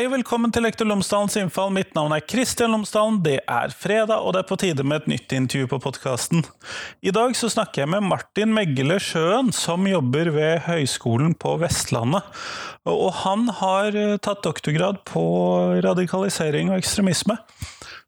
Hei 0.00 0.06
og 0.08 0.14
velkommen 0.14 0.48
til 0.48 0.64
Lektor 0.64 0.86
Lomsdalens 0.88 1.34
innfall. 1.36 1.74
Mitt 1.76 1.90
navn 1.92 2.14
er 2.16 2.22
Kristian 2.24 2.72
Lomsdalen. 2.72 3.18
Det 3.20 3.34
er 3.44 3.74
fredag, 3.76 4.22
og 4.24 4.32
det 4.32 4.40
er 4.40 4.46
på 4.48 4.56
tide 4.56 4.80
med 4.88 5.02
et 5.02 5.10
nytt 5.12 5.34
intervju 5.36 5.68
på 5.68 5.78
podkasten. 5.84 6.40
I 7.04 7.12
dag 7.12 7.36
så 7.36 7.50
snakker 7.52 7.82
jeg 7.82 7.90
med 7.92 8.06
Martin 8.08 8.54
Megle 8.56 8.96
Sjøen, 8.96 9.52
som 9.52 9.84
jobber 9.84 10.30
ved 10.32 10.64
Høgskolen 10.70 11.36
på 11.36 11.52
Vestlandet. 11.60 12.24
Og 12.88 13.12
han 13.26 13.44
har 13.60 13.92
eh, 13.92 14.16
tatt 14.24 14.40
doktorgrad 14.48 15.04
på 15.04 15.26
radikalisering 15.84 16.72
og 16.72 16.80
ekstremisme. 16.80 17.36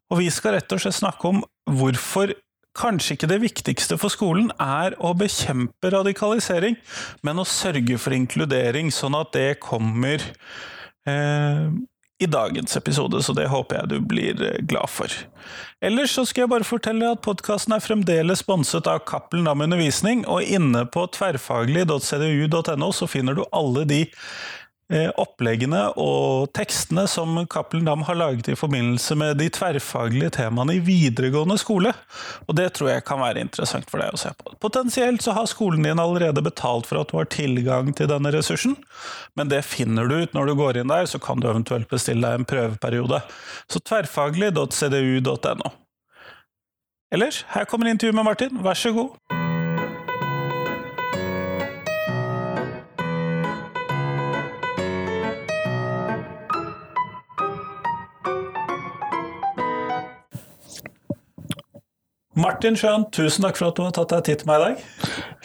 Og 0.09 0.23
vi 0.23 0.33
skal 0.33 0.57
rett 0.57 0.73
og 0.73 0.81
slett 0.81 0.97
snakke 0.97 1.29
om 1.29 1.45
hvorfor 1.77 2.33
kanskje 2.73 3.19
ikke 3.19 3.33
det 3.35 3.41
viktigste 3.45 4.01
for 4.01 4.09
skolen 4.09 4.49
er 4.57 4.97
å 4.97 5.13
bekjempe 5.13 5.93
radikalisering, 5.93 6.81
men 7.21 7.37
å 7.37 7.45
sørge 7.45 8.01
for 8.01 8.17
inkludering, 8.17 8.89
sånn 8.89 9.21
at 9.21 9.35
det 9.37 9.51
kommer 9.61 10.33
eh, 11.09 11.67
i 12.23 12.25
dagens 12.25 12.77
episode, 12.77 13.23
så 13.23 13.33
det 13.33 13.49
håper 13.51 13.81
jeg 13.81 13.91
du 13.91 13.97
blir 14.07 14.39
eh, 14.43 14.59
glad 14.69 14.89
for. 14.91 15.11
Ellers 15.83 16.13
så 16.15 16.25
skal 16.29 16.45
jeg 16.45 16.53
bare 16.53 16.67
fortelle 16.67 17.11
at 17.11 17.23
podkasten 17.25 17.75
er 17.75 17.83
fremdeles 17.83 18.43
sponset 18.43 18.87
av 18.87 19.03
Cappelen 19.09 19.49
Dam 19.49 19.63
Undervisning, 19.65 20.23
og 20.29 20.45
inne 20.45 20.85
på 20.93 21.05
tverrfaglig.cdu.no 21.17 22.91
så 22.95 23.09
finner 23.09 23.37
du 23.37 23.43
alle 23.51 23.85
de 23.89 24.03
oppleggene 25.19 25.81
og 25.99 26.51
tekstene 26.55 27.05
som 27.09 27.35
Cappelen 27.49 27.85
Dam 27.87 28.03
har 28.07 28.17
laget 28.19 28.49
i 28.51 28.57
forbindelse 28.57 29.17
med 29.19 29.39
de 29.41 29.49
tverrfaglige 29.53 30.35
temaene 30.37 30.77
i 30.77 30.83
videregående 30.83 31.57
skole. 31.61 31.93
Og 32.47 32.57
det 32.57 32.69
tror 32.77 32.91
jeg 32.93 33.05
kan 33.07 33.21
være 33.21 33.43
interessant 33.43 33.89
for 33.89 34.03
deg 34.03 34.13
å 34.13 34.21
se 34.21 34.31
på. 34.37 34.55
Potensielt 34.63 35.25
så 35.25 35.35
har 35.37 35.49
skolen 35.49 35.85
din 35.87 36.01
allerede 36.01 36.43
betalt 36.45 36.89
for 36.89 37.01
at 37.01 37.11
du 37.11 37.17
har 37.19 37.29
tilgang 37.33 37.93
til 37.97 38.09
denne 38.11 38.33
ressursen, 38.35 38.77
men 39.39 39.51
det 39.51 39.63
finner 39.67 40.09
du 40.09 40.19
ut 40.23 40.35
når 40.37 40.51
du 40.51 40.57
går 40.59 40.81
inn 40.81 40.91
der, 40.93 41.09
så 41.09 41.21
kan 41.21 41.41
du 41.41 41.49
eventuelt 41.49 41.89
bestille 41.91 42.25
deg 42.25 42.41
en 42.41 42.49
prøveperiode. 42.49 43.23
Så 43.71 43.81
tverrfaglig.cdu.no. 43.83 45.77
Ellers, 47.13 47.43
her 47.53 47.69
kommer 47.69 47.91
intervjuet 47.91 48.17
med 48.17 48.29
Martin, 48.31 48.61
vær 48.65 48.77
så 48.77 48.93
god. 48.95 49.42
Martin 62.33 62.73
Sjøen, 62.73 63.03
tusen 63.13 63.45
takk 63.45 63.59
for 63.59 63.69
at 63.69 63.77
du 63.77 63.83
har 63.85 63.91
tatt 63.93 64.09
deg 64.09 64.23
tid 64.25 64.41
til 64.41 64.49
meg 64.49 64.57
i 64.57 64.63
dag. 64.63 64.79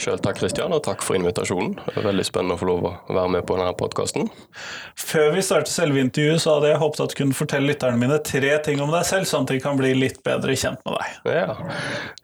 Sjøl 0.01 0.23
takk, 0.25 0.39
Kristian, 0.41 0.73
og 0.73 0.81
takk 0.87 1.05
for 1.05 1.19
invitasjonen. 1.19 1.75
Det 1.77 1.99
er 2.01 2.07
veldig 2.07 2.25
spennende 2.25 2.57
å 2.57 2.61
få 2.61 2.69
lov 2.71 2.87
å 2.89 2.93
være 3.13 3.33
med 3.35 3.45
på 3.49 3.59
denne 3.59 3.75
podkasten. 3.77 4.31
Før 4.97 5.29
vi 5.37 5.45
starter 5.45 5.73
selve 5.73 6.01
intervjuet, 6.01 6.41
så 6.41 6.57
hadde 6.57 6.73
jeg 6.73 6.81
håpet 6.81 7.05
at 7.05 7.13
du 7.13 7.19
kunne 7.21 7.37
fortelle 7.37 7.69
lytterne 7.69 8.01
mine 8.01 8.19
tre 8.25 8.55
ting 8.65 8.81
om 8.81 8.93
deg 8.95 9.05
selv, 9.05 9.29
sånn 9.29 9.45
at 9.45 9.53
de 9.53 9.61
kan 9.65 9.77
bli 9.81 9.93
litt 9.99 10.23
bedre 10.25 10.57
kjent 10.57 10.81
med 10.89 10.97
deg. 10.97 11.23
Ja, 11.43 11.57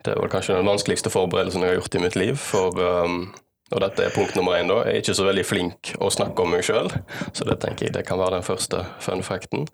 Det 0.00 0.14
er 0.14 0.20
vel 0.22 0.32
kanskje 0.32 0.56
den 0.56 0.72
vanskeligste 0.72 1.12
forberedelsen 1.12 1.66
jeg 1.66 1.74
har 1.74 1.80
gjort 1.82 2.00
i 2.00 2.04
mitt 2.08 2.20
liv. 2.20 2.36
for... 2.40 2.84
Um 3.04 3.24
og 3.72 3.80
dette 3.80 4.04
er 4.04 4.12
punkt 4.14 4.36
nummer 4.36 4.54
én. 4.54 4.68
Jeg 4.68 4.92
er 4.92 5.00
ikke 5.00 5.14
så 5.16 5.24
veldig 5.26 5.44
flink 5.48 5.94
å 5.98 6.10
snakke 6.12 6.44
om 6.44 6.52
meg 6.52 6.66
sjøl, 6.66 6.90
så 7.34 7.46
det 7.48 7.56
tenker 7.64 7.88
jeg 7.88 7.94
det 7.96 8.04
kan 8.06 8.20
være 8.20 8.36
den 8.36 8.46
første 8.46 8.84
fun 9.02 9.24
facten. 9.24 9.64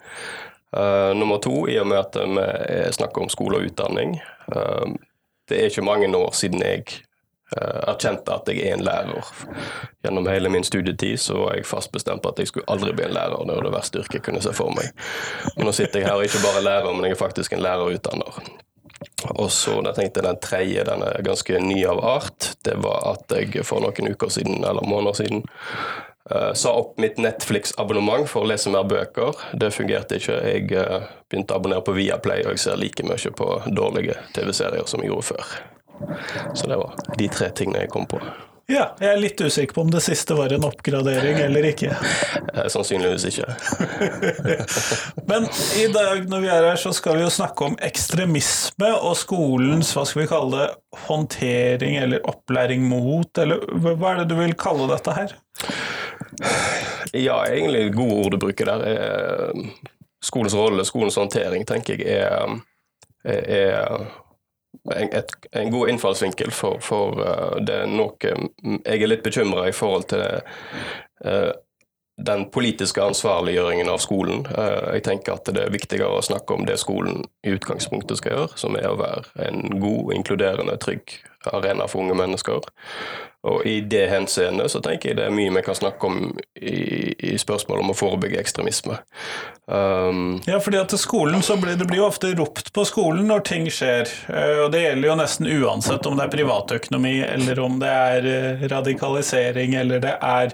Uh, 0.76 1.16
nummer 1.18 1.38
to, 1.42 1.68
i 1.68 1.78
og 1.82 1.86
med 1.90 1.98
at 1.98 2.16
vi 2.16 2.92
snakker 2.94 3.24
om 3.24 3.30
skole 3.32 3.58
og 3.58 3.70
utdanning. 3.70 4.20
Uh, 4.46 4.92
det 5.50 5.58
er 5.58 5.70
ikke 5.70 5.82
mange 5.82 6.06
år 6.16 6.30
siden 6.38 6.62
jeg 6.62 6.84
uh, 7.56 7.90
erkjente 7.90 8.36
at 8.36 8.48
jeg 8.52 8.68
er 8.68 8.76
en 8.76 8.84
lærer. 8.86 9.32
Gjennom 10.04 10.30
hele 10.30 10.52
min 10.52 10.64
studietid 10.64 11.18
så 11.18 11.40
var 11.40 11.58
jeg 11.58 11.66
fast 11.66 11.90
bestemt 11.92 12.22
på 12.22 12.30
at 12.30 12.38
jeg 12.38 12.52
skulle 12.52 12.70
aldri 12.70 12.94
bli 12.94 13.08
en 13.08 13.16
lærer. 13.16 13.42
Det 13.42 13.56
var 13.56 13.66
det 13.66 13.74
verste 13.74 14.04
yrket 14.04 14.20
jeg 14.20 14.26
kunne 14.28 14.42
se 14.46 14.54
for 14.54 14.70
meg. 14.76 14.94
Men 15.56 15.66
nå 15.66 15.74
sitter 15.74 16.02
jeg 16.02 16.10
her 16.10 16.20
og 16.20 16.28
ikke 16.28 16.44
bare 16.46 16.62
lærer, 16.62 16.92
men 16.94 17.08
jeg 17.08 17.18
er 17.18 17.24
faktisk 17.24 17.56
en 17.56 17.64
lærerutdanner. 17.66 18.42
Og 19.40 19.48
så 19.50 19.78
jeg 19.80 19.96
tenkte 19.96 20.22
Den 20.22 20.38
tredje, 20.42 20.84
den 20.84 21.02
er 21.02 21.24
ganske 21.24 21.58
ny 21.64 21.82
av 21.88 21.98
art. 22.04 22.52
Det 22.64 22.76
var 22.84 23.16
at 23.16 23.34
jeg 23.34 23.66
for 23.66 23.82
noen 23.82 24.14
uker 24.14 24.30
siden, 24.30 24.62
eller 24.62 24.86
måneder 24.86 25.18
siden 25.18 25.42
sa 26.54 26.72
opp 26.76 26.98
mitt 27.00 27.18
Netflix-abonnement 27.18 28.28
for 28.28 28.44
å 28.44 28.50
lese 28.50 28.70
mer 28.70 28.84
bøker. 28.88 29.40
Det 29.56 29.72
fungerte 29.74 30.20
ikke. 30.20 30.36
Jeg 30.46 30.68
uh, 30.76 31.08
begynte 31.30 31.56
å 31.56 31.62
abonnere 31.62 31.84
på 31.86 31.96
Viaplay, 31.96 32.44
og 32.44 32.54
jeg 32.54 32.64
ser 32.66 32.78
like 32.80 33.06
mye 33.06 33.32
på 33.36 33.48
dårlige 33.72 34.18
TV-serier 34.36 34.86
som 34.90 35.02
jeg 35.02 35.10
gjorde 35.10 35.30
før. 35.32 35.56
Så 36.54 36.68
det 36.70 36.78
var 36.80 36.94
de 37.18 37.26
tre 37.32 37.50
tingene 37.56 37.84
jeg 37.84 37.92
kom 37.92 38.06
på. 38.08 38.20
Ja, 38.70 38.92
jeg 39.02 39.08
er 39.10 39.18
litt 39.18 39.40
usikker 39.42 39.74
på 39.74 39.82
om 39.82 39.88
det 39.90 39.98
siste 40.04 40.36
var 40.38 40.52
en 40.54 40.62
oppgradering 40.68 41.40
eller 41.42 41.66
ikke. 41.72 41.90
Uh, 42.52 42.68
sannsynligvis 42.70 43.26
ikke. 43.32 43.48
Men 45.30 45.48
i 45.80 45.88
dag 45.90 46.28
når 46.30 46.44
vi 46.44 46.52
er 46.52 46.68
her, 46.68 46.78
så 46.78 46.92
skal 46.94 47.18
vi 47.18 47.24
jo 47.24 47.32
snakke 47.34 47.66
om 47.66 47.74
ekstremisme 47.82 48.92
og 49.00 49.16
skolens 49.18 49.90
hva 49.96 50.06
skal 50.06 50.22
vi 50.22 50.30
kalle 50.30 50.60
det, 50.60 50.68
håndtering 51.08 51.98
eller 52.04 52.22
opplæring 52.30 52.86
mot, 52.86 53.30
eller 53.42 53.66
hva 53.90 54.12
er 54.12 54.22
det 54.22 54.30
du 54.30 54.38
vil 54.38 54.54
kalle 54.58 54.86
dette 54.92 55.18
her? 55.18 55.34
Ja, 57.16 57.40
egentlig 57.46 57.94
gode 57.94 58.18
ord 58.24 58.34
du 58.34 58.40
bruker 58.42 58.70
der. 58.70 58.84
Er 58.86 59.52
skolens 60.24 60.54
rolle, 60.54 60.84
skolens 60.84 61.16
håndtering, 61.16 61.64
tenker 61.66 62.00
jeg 62.00 62.20
er, 62.20 62.60
er 63.24 64.04
en, 64.96 65.08
et, 65.08 65.32
en, 65.52 65.70
god 65.72 65.88
innfallsvinkel 65.88 66.52
for, 66.54 66.78
for 66.84 67.18
uh, 67.18 67.56
det 67.64 67.82
er 67.82 67.90
noe 67.90 68.14
Jeg 68.20 69.00
er 69.00 69.10
litt 69.10 69.24
bekymra 69.26 69.66
i 69.68 69.74
forhold 69.76 70.06
til 70.12 70.22
det, 70.22 71.50
den 72.20 72.50
politiske 72.50 73.02
ansvarliggjøringen 73.02 73.88
av 73.88 74.00
skolen. 74.02 74.42
Jeg 74.50 75.04
tenker 75.06 75.38
at 75.38 75.48
det 75.48 75.62
er 75.64 75.72
viktigere 75.72 76.18
å 76.18 76.24
snakke 76.24 76.56
om 76.56 76.66
det 76.68 76.76
skolen 76.80 77.22
i 77.46 77.54
utgangspunktet 77.56 78.20
skal 78.20 78.34
gjøre, 78.34 78.58
som 78.60 78.76
er 78.76 78.90
å 78.90 78.98
være 79.00 79.46
en 79.46 79.80
god, 79.80 80.12
inkluderende, 80.18 80.76
trygg 80.82 81.16
arena 81.48 81.88
for 81.88 82.04
unge 82.04 82.18
mennesker. 82.20 82.68
Og 83.48 83.64
I 83.66 83.78
det 83.80 84.04
henseende 84.10 84.66
så 84.68 84.82
tenker 84.84 85.10
jeg 85.10 85.16
det 85.16 85.26
er 85.30 85.32
mye 85.32 85.52
vi 85.54 85.62
kan 85.64 85.76
snakke 85.76 86.08
om 86.10 86.18
i, 86.60 87.12
i 87.32 87.38
spørsmål 87.40 87.80
om 87.80 87.92
å 87.92 87.96
forebygge 87.96 88.40
ekstremisme. 88.40 88.98
Um, 89.64 90.40
ja, 90.44 90.58
fordi 90.60 90.80
at 90.80 90.92
skolen 91.00 91.40
så 91.46 91.56
blir 91.60 91.78
det 91.80 91.86
blir 91.88 92.02
jo 92.02 92.08
ofte 92.10 92.34
ropt 92.36 92.68
på 92.76 92.84
skolen 92.84 93.24
når 93.30 93.44
ting 93.48 93.68
skjer. 93.72 94.10
Eh, 94.28 94.64
og 94.66 94.74
det 94.74 94.84
gjelder 94.84 95.08
jo 95.08 95.18
nesten 95.22 95.48
uansett 95.48 96.08
om 96.10 96.18
det 96.18 96.26
er 96.26 96.34
privatøkonomi, 96.34 97.14
eller 97.30 97.62
om 97.64 97.80
det 97.80 97.94
er 97.94 98.28
eh, 98.34 98.66
radikalisering, 98.74 99.78
eller 99.80 100.04
det 100.04 100.16
er 100.20 100.52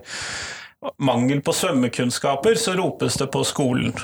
mangel 1.02 1.40
på 1.42 1.54
svømmekunnskaper, 1.56 2.54
så 2.54 2.76
ropes 2.78 3.18
det 3.18 3.26
på 3.34 3.42
skolen. 3.48 3.96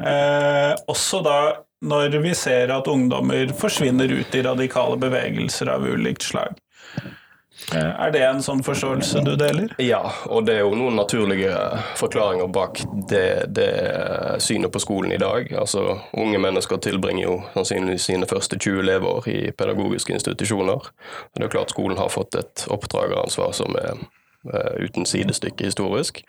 Eh, 0.00 0.72
også 0.88 1.20
da 1.26 1.40
når 1.80 2.16
vi 2.24 2.32
ser 2.36 2.72
at 2.72 2.88
ungdommer 2.88 3.52
forsvinner 3.56 4.12
ut 4.12 4.34
i 4.36 4.42
radikale 4.44 4.96
bevegelser 5.00 5.72
av 5.72 5.84
ulikt 5.88 6.24
slag. 6.28 6.56
Eh, 7.74 8.04
er 8.04 8.10
det 8.10 8.22
en 8.26 8.42
sånn 8.42 8.62
forståelse 8.66 9.22
du 9.24 9.34
deler? 9.38 9.70
Ja, 9.82 10.02
og 10.26 10.46
det 10.48 10.56
er 10.58 10.64
jo 10.64 10.76
noen 10.78 10.96
naturlige 10.98 11.54
forklaringer 12.00 12.50
bak 12.50 12.80
det, 13.10 13.52
det 13.54 13.70
synet 14.42 14.72
på 14.74 14.82
skolen 14.82 15.14
i 15.14 15.20
dag. 15.20 15.52
Altså, 15.54 16.00
Unge 16.18 16.40
mennesker 16.42 16.80
tilbringer 16.82 17.26
jo 17.26 17.36
sannsynligvis 17.54 18.08
sine 18.10 18.28
første 18.30 18.58
20 18.58 18.86
leveår 18.88 19.28
i 19.30 19.38
pedagogiske 19.52 20.16
institusjoner. 20.18 20.90
Det 21.36 21.46
er 21.46 21.52
klart 21.52 21.74
skolen 21.74 22.00
har 22.00 22.10
fått 22.12 22.38
et 22.40 22.66
oppdrageransvar 22.70 23.54
som 23.56 23.76
er 23.78 24.02
uh, 24.50 24.72
uten 24.82 25.06
sidestykke 25.06 25.70
historisk. 25.70 26.24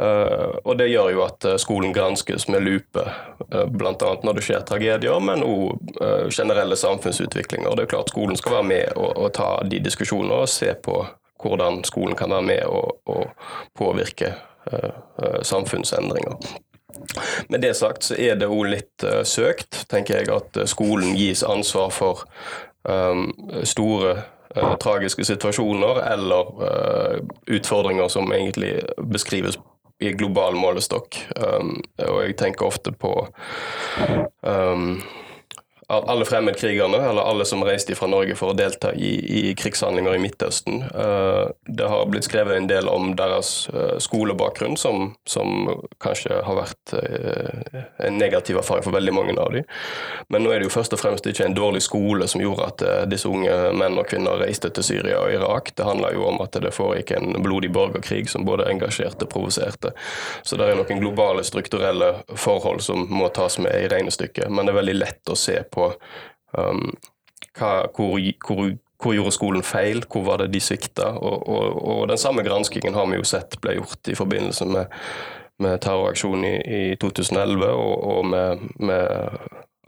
Uh, 0.00 0.56
og 0.64 0.78
det 0.80 0.86
gjør 0.88 1.10
jo 1.12 1.20
at 1.26 1.44
uh, 1.44 1.58
skolen 1.60 1.92
granskes 1.92 2.46
med 2.48 2.64
lupe, 2.64 3.02
uh, 3.52 3.66
bl.a. 3.68 3.92
når 4.24 4.38
det 4.38 4.44
skjer 4.46 4.62
tragedier, 4.64 5.18
men 5.20 5.44
òg 5.44 5.74
uh, 6.00 6.30
generelle 6.32 6.78
samfunnsutviklinger. 6.80 7.74
Det 7.76 7.84
er 7.84 7.90
klart 7.90 8.12
Skolen 8.12 8.38
skal 8.40 8.56
være 8.56 8.68
med 8.70 8.96
og, 8.96 9.10
og 9.20 9.34
ta 9.36 9.50
de 9.68 9.82
diskusjonene 9.84 10.38
og 10.44 10.48
se 10.48 10.72
på 10.80 11.02
hvordan 11.42 11.82
skolen 11.84 12.16
kan 12.16 12.32
være 12.32 12.46
med 12.46 12.64
og, 12.70 13.02
og 13.10 13.48
påvirke 13.76 14.30
samfunnsendringer. 15.42 16.36
Med 17.50 17.64
det 17.64 17.72
sagt 17.74 18.06
så 18.06 18.14
er 18.14 18.36
det 18.38 18.46
òg 18.46 18.68
litt 18.70 19.06
søkt, 19.26 19.80
tenker 19.90 20.20
jeg, 20.20 20.28
at 20.30 20.60
skolen 20.70 21.16
gis 21.18 21.42
ansvar 21.42 21.90
for 21.90 22.22
um, 22.86 23.26
store 23.66 24.14
tragiske 24.78 25.26
situasjoner 25.26 25.98
eller 26.12 26.54
utfordringer 27.50 28.06
som 28.12 28.30
egentlig 28.30 28.76
beskrives 29.10 29.58
i 30.02 30.12
global 30.18 30.56
målestokk. 30.58 31.18
Um, 31.36 31.76
og 32.02 32.22
jeg 32.26 32.38
tenker 32.40 32.68
ofte 32.68 32.92
på 32.92 33.14
um, 34.42 35.02
alle 35.92 36.24
fremmedkrigerne, 36.24 36.96
eller 37.10 37.22
alle 37.22 37.44
som 37.44 37.64
reiste 37.64 37.94
fra 37.94 38.08
Norge 38.10 38.36
for 38.38 38.52
å 38.52 38.56
delta 38.56 38.92
i, 38.94 39.10
i 39.48 39.54
krigshandlinger 39.58 40.16
i 40.16 40.22
Midtøsten. 40.22 40.82
Uh, 40.94 41.52
det 41.68 41.88
har 41.88 42.08
blitt 42.10 42.26
skrevet 42.28 42.56
en 42.56 42.68
del 42.70 42.88
om 42.88 43.12
deres 43.18 43.68
uh, 43.74 43.98
skolebakgrunn, 44.00 44.76
som, 44.80 45.12
som, 45.28 45.68
kanskje 46.02 46.38
har 46.46 46.58
vært 46.58 46.94
uh, 46.96 47.82
en 48.06 48.16
negativ 48.18 48.60
erfaring 48.62 48.86
for 48.86 48.96
veldig 48.96 49.14
mange 49.14 49.36
av 49.40 49.52
dem. 49.52 49.66
Men 50.32 50.46
nå 50.46 50.52
er 50.52 50.62
det 50.62 50.70
jo 50.70 50.74
først 50.76 50.96
og 50.96 51.02
fremst 51.02 51.28
ikke 51.28 51.46
en 51.48 51.56
dårlig 51.56 51.82
skole 51.84 52.28
som 52.30 52.42
gjorde 52.42 52.68
at 52.72 52.84
disse 53.10 53.28
unge 53.28 53.52
menn 53.76 53.98
og 54.00 54.08
kvinner 54.08 54.40
reiste 54.40 54.70
til 54.72 54.86
Syria 54.86 55.20
og 55.20 55.34
Irak. 55.34 55.74
Det 55.76 55.86
handler 55.86 56.16
jo 56.16 56.26
om 56.30 56.40
at 56.44 56.56
det 56.62 56.72
foregikk 56.74 57.14
en 57.16 57.36
blodig 57.44 57.72
borgerkrig 57.74 58.28
som 58.30 58.46
både 58.48 58.68
engasjerte 58.70 59.26
og 59.26 59.32
provoserte. 59.34 59.92
Så 60.42 60.56
det 60.58 60.68
er 60.68 60.78
noen 60.78 61.02
globale 61.02 61.44
strukturelle 61.46 62.12
forhold 62.32 62.82
som 62.84 63.06
må 63.10 63.28
tas 63.34 63.58
med 63.62 63.76
i 63.84 63.88
regnestykket. 63.92 64.48
Men 64.50 64.66
det 64.66 64.74
er 64.74 64.80
veldig 64.80 64.98
lett 64.98 65.32
å 65.32 65.38
se 65.38 65.58
på 65.72 65.81
um, 66.58 66.88
hva, 67.58 67.72
hvor, 67.96 68.16
hvor, 68.46 68.62
hvor, 69.02 69.16
gjorde 69.16 69.34
skolen 69.34 69.66
feil, 69.66 70.04
hvor 70.12 70.26
var 70.26 70.42
det 70.42 70.52
de 70.54 70.60
svikta? 70.62 71.12
Og, 71.18 71.48
og, 71.48 71.82
og, 71.82 72.08
den 72.08 72.20
samme 72.20 72.44
granskingen 72.46 72.94
har 72.94 73.08
vi 73.10 73.20
jo 73.20 73.28
sett 73.28 73.58
ble 73.62 73.76
gjort 73.80 74.12
i 74.12 74.18
forbindelse 74.18 74.68
med, 74.70 75.02
med 75.62 75.80
terroraksjonen 75.84 76.46
i, 76.48 76.54
i 76.92 76.96
2011 77.02 77.68
og, 77.68 77.96
og 78.16 78.26
med, 78.26 78.64
med 78.80 79.38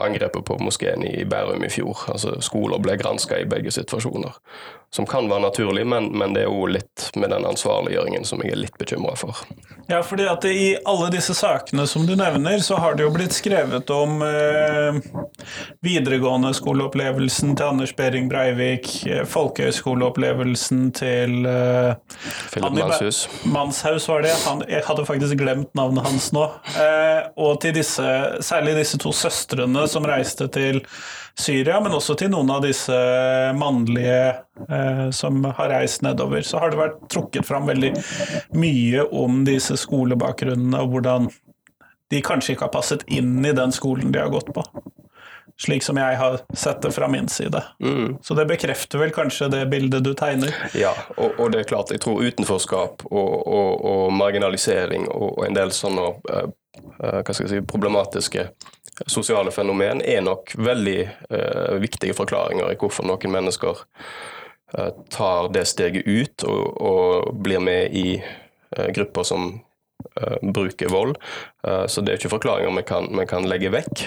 angrepet 0.03 0.45
på 0.45 0.59
moskeen 0.61 1.05
i 1.07 1.25
Bærum 1.25 1.65
i 1.65 1.71
fjor. 1.71 2.07
Altså 2.13 2.37
Skoler 2.43 2.83
ble 2.83 2.97
granska 2.99 3.39
i 3.39 3.49
begge 3.49 3.71
situasjoner. 3.75 4.35
Som 4.95 5.09
kan 5.11 5.27
være 5.27 5.43
naturlig, 5.43 5.83
men, 5.91 6.13
men 6.15 6.37
det 6.37 6.45
er 6.45 6.53
òg 6.55 6.69
litt 6.77 7.09
med 7.19 7.33
den 7.35 7.43
ansvarliggjøringen 7.49 8.23
som 8.29 8.43
jeg 8.45 8.55
er 8.55 8.61
litt 8.61 8.77
bekymra 8.79 9.17
for. 9.19 9.41
Ja, 9.89 9.99
fordi 10.07 10.29
at 10.31 10.45
I 10.47 10.77
alle 10.87 11.11
disse 11.13 11.35
sakene 11.35 11.83
som 11.91 12.07
du 12.07 12.15
nevner, 12.17 12.61
så 12.63 12.79
har 12.81 12.95
det 12.95 13.03
jo 13.05 13.11
blitt 13.13 13.35
skrevet 13.35 13.91
om 13.93 14.23
eh, 14.25 15.01
videregående 15.85 16.55
skoleopplevelsen 16.57 17.57
til 17.59 17.73
Anders 17.73 17.93
Behring 17.99 18.31
Breivik, 18.31 18.89
eh, 19.11 19.25
folkehøyskoleopplevelsen 19.29 20.87
til 20.97 21.51
eh, 21.51 21.99
Philip 22.55 22.79
Manshus. 22.79 23.25
Manshaus 23.51 24.09
var 24.09 24.25
det. 24.25 24.33
Han, 24.47 24.63
jeg 24.71 24.87
hadde 24.87 25.09
faktisk 25.11 25.43
glemt 25.43 25.75
navnet 25.75 26.07
hans 26.07 26.31
nå. 26.37 26.47
Eh, 26.79 27.21
og 27.35 27.59
til 27.67 27.75
disse, 27.77 28.09
særlig 28.47 28.79
disse 28.79 29.03
to 29.03 29.13
søstrene 29.13 29.85
som 29.91 30.07
reiste 30.09 30.49
til 30.55 30.85
Syria, 31.35 31.81
men 31.83 31.93
også 31.97 32.15
til 32.15 32.31
noen 32.31 32.51
av 32.55 32.63
disse 32.63 32.95
mannlige 33.59 34.37
som 35.15 35.45
har 35.45 35.73
reist 35.73 36.05
nedover, 36.07 36.45
så 36.47 36.61
har 36.63 36.71
det 36.71 36.79
vært 36.79 37.01
trukket 37.11 37.47
fram 37.49 37.67
veldig 37.67 37.91
mye 38.55 39.03
om 39.11 39.41
disse 39.49 39.75
skolebakgrunnene 39.83 40.79
og 40.85 40.93
hvordan 40.93 41.27
de 42.15 42.21
kanskje 42.23 42.55
ikke 42.55 42.69
har 42.69 42.75
passet 42.75 43.03
inn 43.11 43.45
i 43.45 43.55
den 43.57 43.73
skolen 43.75 44.13
de 44.15 44.23
har 44.23 44.31
gått 44.33 44.53
på. 44.55 44.63
Slik 45.61 45.85
som 45.87 45.99
jeg 45.99 46.17
har 46.19 46.41
sett 46.57 46.83
det 46.83 46.91
fra 46.93 47.07
min 47.09 47.29
side. 47.29 47.61
Mm. 47.83 48.17
Så 48.23 48.35
det 48.35 48.49
bekrefter 48.51 48.99
vel 48.99 49.13
kanskje 49.15 49.49
det 49.53 49.63
bildet 49.71 50.03
du 50.05 50.11
tegner? 50.19 50.55
Ja, 50.75 50.91
og, 51.15 51.39
og 51.39 51.53
det 51.55 51.63
er 51.63 51.69
klart, 51.71 51.93
jeg 51.95 52.03
tror 52.03 52.25
utenforskap 52.27 53.05
og, 53.07 53.35
og, 53.47 53.85
og 53.87 54.13
marginalisering 54.19 55.07
og 55.15 55.45
en 55.47 55.59
del 55.59 55.71
sånne 55.75 56.09
uh, 56.11 56.49
hva 56.99 57.31
skal 57.31 57.45
jeg 57.45 57.53
si, 57.53 57.67
problematiske 57.71 58.49
sosiale 59.11 59.55
fenomen 59.55 60.03
er 60.03 60.25
nok 60.27 60.57
veldig 60.59 60.99
uh, 61.31 61.77
viktige 61.83 62.17
forklaringer 62.19 62.75
i 62.75 62.79
hvorfor 62.81 63.07
noen 63.07 63.37
mennesker 63.37 63.87
tar 65.11 65.53
det 65.55 65.67
steget 65.71 66.07
ut 66.07 66.45
og, 66.49 66.81
og 66.83 67.37
blir 67.45 67.63
med 67.63 67.95
i 67.95 68.19
uh, 68.19 68.89
grupper 68.95 69.27
som 69.29 69.55
bruker 70.43 70.91
vold. 70.93 71.15
så 71.89 72.03
det 72.03 72.13
er 72.13 72.19
ikke 72.19 72.31
forklaringer 72.35 72.75
vi 72.77 72.83
kan, 72.87 73.07
vi 73.19 73.25
kan 73.27 73.47
legge 73.49 73.71
vekk. 73.73 74.03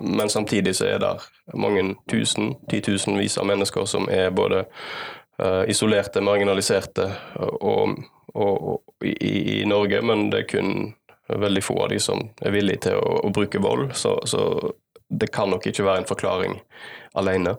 men 0.00 0.30
samtidig 0.32 0.72
så 0.78 0.86
er 0.86 1.02
det 1.02 1.10
mange 1.54 1.82
tusen, 2.10 2.54
titusenvis 2.70 3.36
av 3.38 3.46
mennesker 3.50 3.84
som 3.86 4.08
er 4.10 4.30
både 4.34 4.64
isolerte, 5.68 6.22
marginaliserte 6.24 7.10
og, 7.36 7.98
og, 8.34 8.54
og 8.72 9.06
i, 9.06 9.60
i 9.60 9.64
Norge, 9.68 10.00
men 10.02 10.30
det 10.32 10.40
er 10.40 10.50
kun 10.56 10.72
veldig 11.28 11.62
få 11.64 11.82
av 11.82 11.88
de 11.88 12.00
som 12.00 12.28
er 12.40 12.54
villige 12.54 12.86
til 12.88 13.00
å, 13.00 13.20
å 13.26 13.32
bruke 13.34 13.62
vold. 13.62 13.90
Så, 13.98 14.18
så, 14.28 14.72
det 15.06 15.30
kan 15.34 15.50
nok 15.52 15.66
ikke 15.68 15.84
være 15.86 16.02
en 16.02 16.08
forklaring 16.08 16.56
alene. 17.16 17.56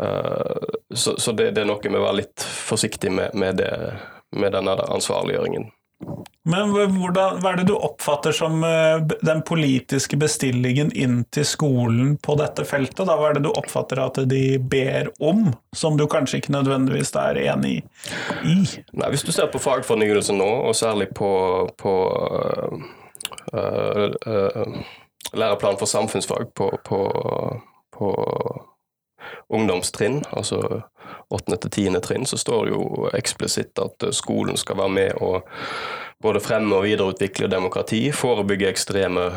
Uh, 0.00 0.68
så, 0.94 1.16
så 1.20 1.32
det, 1.32 1.52
det, 1.56 1.64
er 1.64 1.70
noe 1.70 1.90
med 1.90 2.00
å 2.00 2.06
være 2.06 2.20
litt 2.22 2.44
forsiktig 2.44 3.12
med, 3.12 3.34
med, 3.38 3.60
det, 3.60 3.72
med 4.36 4.56
denne 4.56 4.78
ansvarliggjøringen. 4.88 5.70
Men 6.48 6.70
hvordan, 6.72 7.40
hva 7.42 7.50
er 7.50 7.58
det 7.60 7.66
du 7.68 7.74
oppfatter 7.74 8.32
som 8.32 8.62
eh, 8.64 9.02
den 9.26 9.42
politiske 9.44 10.16
bestillingen 10.16 10.92
inn 10.96 11.18
til 11.34 11.44
skolen 11.44 12.14
på 12.24 12.36
dette 12.38 12.64
feltet? 12.68 13.02
Da? 13.02 13.16
Hva 13.18 13.30
er 13.30 13.36
det 13.36 13.44
du 13.44 13.50
oppfatter 13.50 14.00
at 14.00 14.20
de 14.30 14.42
ber 14.62 15.10
om, 15.18 15.50
som 15.76 15.98
du 15.98 16.06
kanskje 16.08 16.40
ikke 16.40 16.54
nødvendigvis 16.54 17.12
er 17.20 17.42
enig 17.50 17.74
i? 17.74 17.82
Nei, 18.46 19.10
Hvis 19.12 19.26
du 19.26 19.32
ser 19.34 19.50
på 19.52 19.60
fagfornyelsen 19.60 20.40
nå, 20.40 20.48
og 20.70 20.78
særlig 20.78 21.10
på, 21.18 21.32
på 21.76 21.94
øh, 23.52 24.08
øh, 24.08 24.80
læreplan 25.34 25.76
for 25.82 25.90
samfunnsfag 25.90 26.54
på, 26.56 26.70
på, 26.86 27.02
på 27.92 28.14
ungdomstrinn, 29.48 30.22
altså 30.32 30.82
åttende 31.32 31.58
til 31.62 31.70
tiende 31.70 32.00
trinn, 32.04 32.26
så 32.26 32.38
står 32.40 32.66
det 32.66 32.74
jo 32.74 33.10
eksplisitt 33.16 33.80
at 33.82 34.08
skolen 34.16 34.56
skal 34.56 34.78
være 34.80 34.94
med 34.94 35.22
å 35.24 35.38
både 36.22 36.42
fremme 36.42 36.74
og 36.76 36.86
videreutvikle 36.86 37.50
demokrati, 37.50 38.08
forebygge 38.12 38.70
ekstreme 38.72 39.28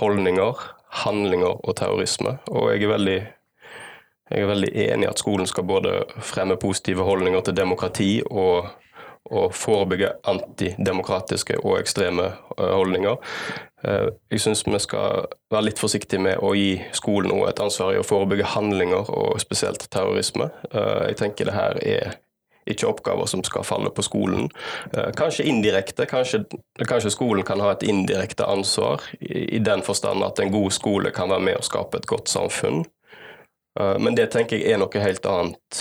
holdninger, 0.00 0.64
handlinger 1.04 1.60
og 1.62 1.76
terrorisme. 1.78 2.36
Og 2.52 2.72
jeg 2.72 2.84
er 2.84 2.92
veldig, 2.92 3.18
jeg 4.30 4.44
er 4.44 4.50
veldig 4.50 4.72
enig 4.88 5.08
i 5.08 5.10
at 5.10 5.22
skolen 5.22 5.48
skal 5.48 5.66
både 5.68 6.02
fremme 6.24 6.58
positive 6.60 7.06
holdninger 7.06 7.46
til 7.46 7.56
demokrati 7.56 8.10
og 8.28 8.68
å 9.30 9.48
forebygge 9.54 10.12
antidemokratiske 10.28 11.58
og 11.62 11.78
ekstreme 11.80 12.30
eh, 12.30 12.70
holdninger. 12.72 13.18
Eh, 13.84 14.06
jeg 14.32 14.44
syns 14.44 14.64
vi 14.66 14.80
skal 14.82 15.28
være 15.52 15.68
litt 15.68 15.82
forsiktige 15.82 16.22
med 16.22 16.40
å 16.44 16.54
gi 16.56 16.78
skolen 16.96 17.44
et 17.48 17.60
ansvar 17.62 17.94
i 17.94 18.00
å 18.00 18.06
forebygge 18.06 18.54
handlinger, 18.54 19.10
og 19.10 19.40
spesielt 19.42 19.88
terrorisme. 19.92 20.50
Eh, 20.72 21.10
jeg 21.10 21.20
tenker 21.22 21.48
det 21.48 21.58
her 21.58 21.82
er 21.84 22.16
ikke 22.68 22.90
oppgaver 22.90 23.28
som 23.30 23.40
skal 23.46 23.64
falle 23.64 23.88
på 23.96 24.02
skolen. 24.04 24.50
Kanskje 25.16 25.46
indirekte. 25.48 26.04
Kanskje, 26.04 26.42
kanskje 26.82 27.14
skolen 27.14 27.46
kan 27.48 27.62
ha 27.64 27.70
et 27.72 27.86
indirekte 27.88 28.44
ansvar, 28.44 29.06
i, 29.24 29.46
i 29.56 29.60
den 29.64 29.80
forstand 29.86 30.20
at 30.26 30.42
en 30.44 30.52
god 30.52 30.74
skole 30.76 31.12
kan 31.16 31.32
være 31.32 31.46
med 31.46 31.56
å 31.56 31.64
skape 31.64 31.96
et 31.96 32.10
godt 32.10 32.28
samfunn. 32.28 32.82
Men 33.72 34.18
det 34.18 34.26
tenker 34.34 34.60
jeg 34.60 34.74
er 34.74 34.82
noe 34.82 35.00
helt 35.00 35.24
annet 35.32 35.80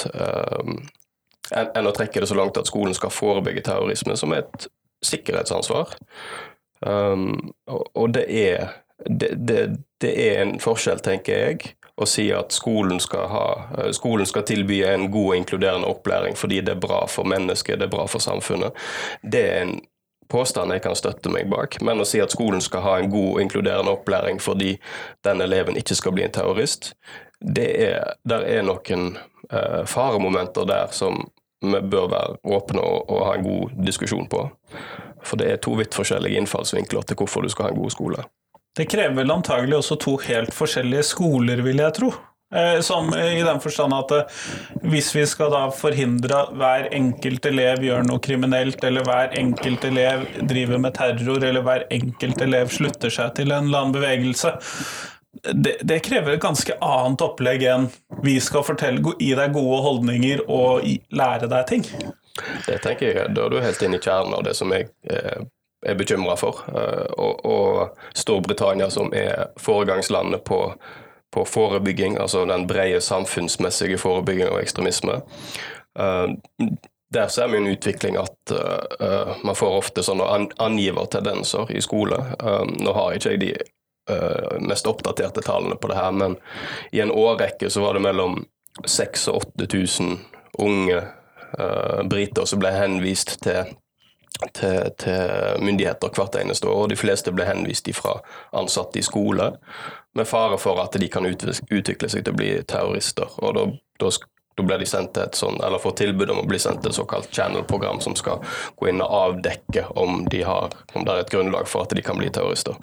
enn 1.56 1.88
å 1.88 1.96
trekke 1.96 2.24
det 2.24 2.30
så 2.30 2.38
langt 2.38 2.58
at 2.60 2.70
skolen 2.70 2.96
skal 2.98 3.14
forebygge 3.14 3.66
terrorisme, 3.68 4.18
som 4.20 4.34
et 4.36 4.68
sikkerhetsansvar. 5.06 5.94
Um, 6.86 7.54
og 7.68 8.14
det 8.14 8.26
er, 8.30 8.70
det, 9.06 9.32
det, 9.48 9.62
det 10.02 10.14
er 10.28 10.42
en 10.44 10.58
forskjell, 10.62 11.02
tenker 11.06 11.44
jeg, 11.44 11.74
å 11.98 12.06
si 12.06 12.28
at 12.34 12.54
skolen 12.54 13.00
skal, 13.02 13.28
ha, 13.32 13.46
eh, 13.78 13.92
skolen 13.96 14.28
skal 14.30 14.46
tilby 14.46 14.84
en 14.86 15.08
god 15.12 15.32
og 15.32 15.38
inkluderende 15.40 15.90
opplæring 15.90 16.38
fordi 16.38 16.62
det 16.62 16.76
er 16.76 16.82
bra 16.82 17.06
for 17.10 17.26
mennesket, 17.26 17.80
det 17.80 17.88
er 17.88 17.96
bra 17.96 18.06
for 18.10 18.22
samfunnet. 18.22 18.76
Det 19.24 19.42
er 19.42 19.64
en 19.64 19.80
påstand 20.30 20.76
jeg 20.76 20.84
kan 20.84 20.98
støtte 20.98 21.32
meg 21.34 21.50
bak, 21.50 21.80
men 21.82 22.04
å 22.04 22.06
si 22.06 22.22
at 22.22 22.34
skolen 22.36 22.62
skal 22.62 22.84
ha 22.86 22.98
en 23.00 23.10
god 23.10 23.30
og 23.32 23.42
inkluderende 23.42 23.96
opplæring 23.96 24.42
fordi 24.44 24.76
den 25.26 25.42
eleven 25.42 25.80
ikke 25.80 25.98
skal 25.98 26.14
bli 26.14 26.28
en 26.28 26.36
terrorist, 26.36 26.92
det 27.42 27.68
er, 27.88 28.14
der 28.28 28.46
er 28.50 28.64
noen 28.66 29.12
uh, 29.52 29.84
faremomenter 29.86 30.66
der 30.70 30.94
som 30.96 31.26
vi 31.62 31.80
bør 31.82 32.10
være 32.12 32.38
åpne 32.54 32.82
og, 32.82 33.10
og, 33.10 33.22
ha 33.26 33.36
en 33.38 33.46
god 33.46 33.78
diskusjon 33.86 34.28
på. 34.30 34.44
For 35.26 35.40
det 35.42 35.52
er 35.52 35.62
to 35.62 35.74
vidt 35.80 35.98
forskjellige 35.98 36.38
innfallsvinkler 36.38 37.06
til 37.08 37.18
hvorfor 37.20 37.44
du 37.46 37.50
skal 37.50 37.68
ha 37.68 37.74
en 37.74 37.82
god 37.82 37.94
skole. 37.94 38.26
Det 38.78 38.86
krever 38.92 39.16
vel 39.18 39.34
antagelig 39.34 39.80
også 39.80 39.98
to 40.02 40.18
helt 40.28 40.54
forskjellige 40.54 41.08
skoler, 41.16 41.64
vil 41.66 41.82
jeg 41.82 41.96
tro. 41.98 42.12
Eh, 42.56 42.80
som 42.80 43.10
I 43.14 43.44
den 43.44 43.60
forstand 43.60 43.92
at 43.92 44.12
eh, 44.16 44.36
hvis 44.88 45.10
vi 45.16 45.26
skal 45.28 45.50
da 45.52 45.66
forhindre 45.76 46.38
at 46.46 46.54
hver 46.56 46.86
enkelt 46.96 47.46
elev 47.50 47.84
gjør 47.84 48.06
noe 48.08 48.24
kriminelt, 48.24 48.80
eller 48.88 49.04
hver 49.04 49.36
enkelt 49.40 49.84
elev 49.90 50.24
driver 50.48 50.80
med 50.80 50.96
terror, 50.96 51.44
eller 51.44 51.66
hver 51.66 51.84
enkelt 51.92 52.46
elev 52.46 52.72
slutter 52.72 53.12
seg 53.12 53.34
til 53.36 53.52
en 53.52 53.68
eller 53.68 53.82
annen 53.82 53.98
bevegelse, 53.98 54.54
det, 55.44 55.78
det, 55.82 56.00
krever 56.00 56.34
et 56.34 56.42
ganske 56.42 56.74
annet 56.84 57.22
opplegg 57.22 57.66
enn 57.68 57.90
vi 58.24 58.38
skal 58.44 58.66
fortelle, 58.68 59.16
gi 59.20 59.34
deg 59.38 59.54
gode 59.56 59.82
holdninger 59.86 60.46
og 60.48 60.88
lære 61.10 61.50
deg 61.52 61.68
ting. 61.70 61.86
Det 62.68 62.80
tenker 62.84 63.12
jeg, 63.12 63.30
Da 63.36 63.46
er 63.46 63.54
du 63.54 63.62
helt 63.62 63.82
inne 63.82 63.98
i 63.98 64.04
kjernen 64.04 64.36
av 64.38 64.44
det 64.46 64.54
som 64.58 64.72
jeg 64.74 64.90
eh, 65.10 65.46
er 65.86 65.98
bekymra 65.98 66.38
for. 66.40 66.62
Eh, 66.70 67.06
og, 67.18 67.46
og, 67.46 68.04
Storbritannia, 68.18 68.90
som 68.94 69.14
er 69.14 69.50
foregangslandet 69.62 70.44
på, 70.46 70.62
på, 71.34 71.46
forebygging, 71.46 72.20
altså 72.22 72.46
den 72.46 72.68
brede 72.70 73.02
samfunnsmessige 73.02 73.98
forebygging 74.02 74.52
av 74.52 74.62
ekstremisme. 74.62 75.22
Eh, 76.00 76.28
der 77.14 77.28
ser 77.28 77.48
vi 77.48 77.58
en 77.58 77.68
utvikling 77.68 78.18
at 78.20 78.52
uh, 78.52 79.38
man 79.44 79.56
får 79.56 79.78
ofte 79.78 80.04
sånne 80.04 80.26
an 80.28 80.50
angivertendenser 80.60 81.72
i 81.72 81.80
skole. 81.80 82.18
Um, 82.44 82.74
nå 82.84 82.92
har 82.98 83.16
ikke 83.16 83.32
jeg 83.32 83.40
de 83.46 83.52
mest 84.64 84.88
oppdaterte 84.88 85.44
tallene 85.44 85.76
på 85.76 85.90
det 85.92 85.98
her, 86.00 86.14
men 86.16 86.38
i 86.96 87.02
en 87.04 87.12
årrekke 87.12 87.70
så 87.70 87.84
var 87.84 87.98
det 87.98 88.06
mellom 88.06 88.40
6000 88.86 89.34
og 89.34 89.42
8000 89.58 90.18
unge 90.64 91.02
uh, 91.60 92.02
briter 92.10 92.46
som 92.46 92.62
ble 92.62 92.72
henvist 92.74 93.38
til, 93.44 93.74
til, 94.54 94.90
til, 95.02 95.60
myndigheter 95.64 96.14
hvert 96.14 96.38
eneste 96.42 96.70
år. 96.70 96.86
og 96.86 96.90
De 96.90 97.00
fleste 97.00 97.34
ble 97.34 97.46
henvist 97.48 97.90
fra 97.98 98.20
ansatte 98.58 99.00
i 99.00 99.06
skole, 99.06 99.52
med 100.16 100.30
fare 100.30 100.58
for 100.62 100.82
at 100.82 100.98
de 101.00 101.10
kan 101.10 101.26
utvikle 101.26 102.10
seg 102.10 102.26
til 102.26 102.34
å 102.34 102.38
bli 102.38 102.52
terrorister. 102.68 103.30
og 103.38 103.56
da, 103.58 103.68
da 104.02 104.12
da 104.58 104.64
blir 104.64 104.80
de 104.82 104.86
sendt 104.90 105.12
til 105.14 105.22
et 105.22 105.38
sånn, 105.38 105.60
eller 105.62 105.78
får 105.78 105.94
tilbud 106.00 106.32
om 106.34 106.40
å 106.42 106.48
bli 106.50 106.58
sendt 106.58 106.82
til 106.82 106.90
et 106.90 106.98
såkalt 106.98 107.30
channel-program 107.36 108.00
som 108.02 108.16
skal 108.18 108.42
gå 108.82 108.88
inn 108.90 109.04
og 109.06 109.12
avdekke 109.14 109.84
om, 110.02 110.24
de 110.34 110.40
har, 110.48 110.74
om 110.98 111.06
det 111.06 111.14
er 111.14 111.22
et 111.22 111.34
grunnlag 111.34 111.70
for 111.70 111.86
at 111.86 111.94
de 111.94 112.02
kan 112.02 112.18
bli 112.18 112.32
terrorister. 112.34 112.74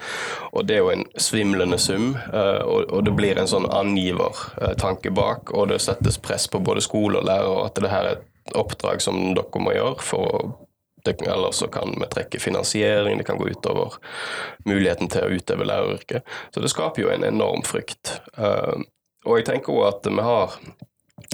Og 0.52 0.68
Det 0.68 0.76
er 0.76 0.84
jo 0.84 0.92
en 0.92 1.02
svimlende 1.18 1.78
sum, 1.82 2.12
eh, 2.14 2.62
og 2.62 3.02
det 3.04 3.16
blir 3.18 3.40
en 3.40 3.50
sånn 3.50 3.66
angivertanke 3.66 5.10
bak. 5.10 5.50
Og 5.50 5.72
det 5.72 5.80
settes 5.82 6.20
press 6.22 6.46
på 6.46 6.62
både 6.62 6.84
skole 6.84 7.18
og 7.18 7.26
lærere 7.26 7.66
at 7.66 7.82
det 7.82 7.90
her 7.90 8.06
er 8.12 8.20
et 8.20 8.54
oppdrag 8.54 9.02
som 9.02 9.34
dere 9.34 9.66
må 9.66 9.74
gjøre 9.74 9.98
for 10.12 10.30
å 10.30 10.44
Ellers 11.04 11.58
så 11.60 11.66
kan 11.68 11.90
vi 12.00 12.06
trekke 12.08 12.38
finansiering, 12.40 13.18
det 13.20 13.26
kan 13.28 13.36
gå 13.36 13.50
utover 13.52 13.98
muligheten 14.64 15.10
til 15.12 15.26
å 15.26 15.34
utøve 15.36 15.66
læreryrket. 15.68 16.24
Så 16.48 16.62
det 16.64 16.70
skaper 16.72 17.02
jo 17.02 17.10
en 17.12 17.26
enorm 17.28 17.60
frykt. 17.60 18.22
Eh, 18.38 18.86
og 19.28 19.36
jeg 19.36 19.44
tenker 19.50 19.76
òg 19.76 19.84
at 19.90 20.08
vi 20.08 20.24
har 20.24 20.56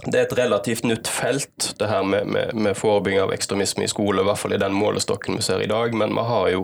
det 0.06 0.16
er 0.16 0.24
et 0.24 0.36
relativt 0.38 0.84
nytt 0.88 1.08
felt, 1.10 1.72
det 1.78 1.88
her 1.90 2.04
med, 2.06 2.26
med, 2.26 2.54
med 2.54 2.76
forebygging 2.78 3.20
av 3.20 3.32
ekstremisme 3.34 3.84
i 3.84 3.90
skole, 3.90 4.22
i 4.22 4.28
hvert 4.28 4.40
fall 4.40 4.54
i 4.56 4.60
den 4.60 4.76
målestokken 4.76 5.36
vi 5.36 5.44
ser 5.44 5.60
i 5.64 5.68
dag. 5.70 5.94
Men 5.96 6.14
vi 6.16 6.24
har 6.30 6.48
jo 6.54 6.62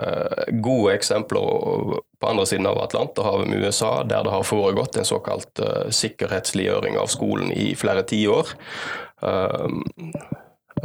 eh, 0.00 0.48
gode 0.64 0.94
eksempler 0.96 2.00
på 2.20 2.30
andre 2.30 2.46
siden 2.48 2.70
av 2.70 2.80
Atlanterhavet 2.86 3.50
med 3.50 3.66
USA, 3.66 4.02
der 4.02 4.24
det 4.24 4.32
har 4.32 4.48
foregått 4.48 4.96
en 4.96 5.08
såkalt 5.08 5.60
eh, 5.60 5.90
sikkerhetsliggjøring 5.92 6.96
av 6.98 7.12
skolen 7.12 7.52
i 7.52 7.74
flere 7.76 8.06
tiår. 8.08 8.56
Uh, 9.18 9.66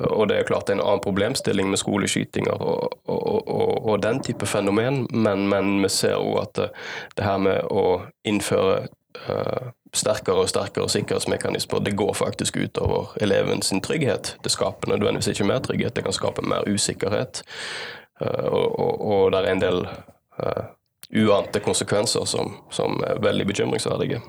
og 0.10 0.28
det 0.30 0.40
er 0.40 0.48
klart 0.48 0.72
en 0.74 0.82
annen 0.82 1.04
problemstilling 1.04 1.68
med 1.70 1.78
skoleskytinger 1.78 2.58
og, 2.58 2.96
og, 3.06 3.48
og, 3.48 3.74
og 3.92 4.02
den 4.02 4.24
type 4.26 4.48
fenomen, 4.50 5.04
men, 5.14 5.46
men 5.52 5.76
vi 5.84 5.92
ser 5.94 6.18
òg 6.18 6.40
at 6.42 6.58
det, 6.58 6.68
det, 7.18 7.26
her 7.28 7.38
med 7.46 7.70
å 7.70 7.86
innføre 8.26 8.88
sterkere 9.94 10.44
og 10.44 10.50
sterkere 10.50 10.90
sikkerhetsmekanismer. 10.90 11.80
Det 11.80 11.96
går 11.96 12.14
faktisk 12.14 12.58
utover 12.58 13.14
elevens 13.22 13.74
trygghet. 13.84 14.38
Det 14.44 14.52
skaper 14.52 14.90
nødvendigvis 14.90 15.28
ikke 15.28 15.48
mer 15.48 15.60
trygghet, 15.60 15.96
det 15.96 16.04
kan 16.04 16.14
skape 16.14 16.42
mer 16.42 16.66
usikkerhet. 16.74 17.44
Uh, 18.22 18.46
og, 18.46 18.80
og, 18.80 19.02
og, 19.02 19.32
det 19.32 19.40
er 19.40 19.52
en 19.52 19.62
del 19.62 19.88
uh, 20.40 20.64
uante 21.14 21.60
konsekvenser 21.60 22.26
som, 22.26 22.56
som 22.72 23.04
er 23.08 23.22
veldig 23.22 23.48
bekymringsverdige. 23.48 24.22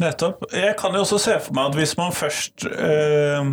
Nettopp. 0.00 0.44
Jeg 0.56 0.74
kan 0.80 0.94
jo 0.96 1.02
også 1.04 1.18
se 1.20 1.36
for 1.44 1.56
meg 1.56 1.70
at 1.70 1.78
hvis 1.78 1.94
man 1.98 2.14
først 2.16 2.66
eh, 2.66 3.50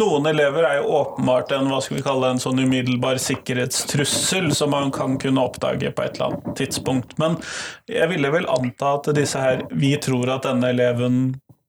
Noen 0.00 0.28
elever 0.30 0.66
er 0.68 0.80
jo 0.80 0.94
åpenbart 1.00 1.54
en 1.56 1.70
hva 1.72 1.80
skal 1.84 1.98
vi 1.98 2.04
kalle 2.04 2.32
en 2.32 2.42
sånn 2.42 2.60
umiddelbar 2.60 3.20
sikkerhetstrussel 3.22 4.50
som 4.56 4.74
man 4.74 4.92
kan 4.94 5.18
kunne 5.20 5.44
oppdage 5.44 5.92
på 5.92 6.04
et 6.04 6.18
eller 6.18 6.30
annet 6.30 6.56
tidspunkt. 6.60 7.16
Men 7.20 7.38
jeg 7.90 8.10
ville 8.12 8.32
vel 8.32 8.48
anta 8.52 8.96
at 8.98 9.12
disse 9.16 9.40
her 9.40 9.64
Vi 9.70 9.94
tror 10.02 10.30
at 10.36 10.46
denne 10.48 10.72
eleven 10.72 11.22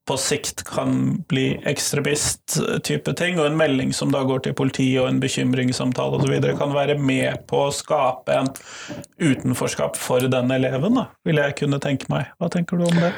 på 0.10 0.18
sikt 0.18 0.64
kan 0.68 1.22
bli 1.30 1.46
ekstremist-type 1.70 3.14
ting, 3.20 3.38
og 3.40 3.48
en 3.48 3.60
melding 3.60 3.94
som 3.96 4.12
da 4.12 4.24
går 4.28 4.44
til 4.48 4.56
politiet, 4.58 4.98
og 5.04 5.08
en 5.12 5.22
bekymringssamtale 5.22 6.18
osv., 6.18 6.34
kan 6.58 6.74
være 6.76 6.98
med 7.00 7.46
på 7.48 7.68
å 7.68 7.76
skape 7.76 8.36
en 8.42 8.50
utenforskap 9.22 10.00
for 10.00 10.26
den 10.34 10.52
eleven, 10.58 10.98
da, 10.98 11.08
vil 11.28 11.40
jeg 11.44 11.58
kunne 11.62 11.80
tenke 11.84 12.10
meg. 12.12 12.34
Hva 12.42 12.50
tenker 12.52 12.82
du 12.82 12.90
om 12.90 12.98
det? 12.98 13.14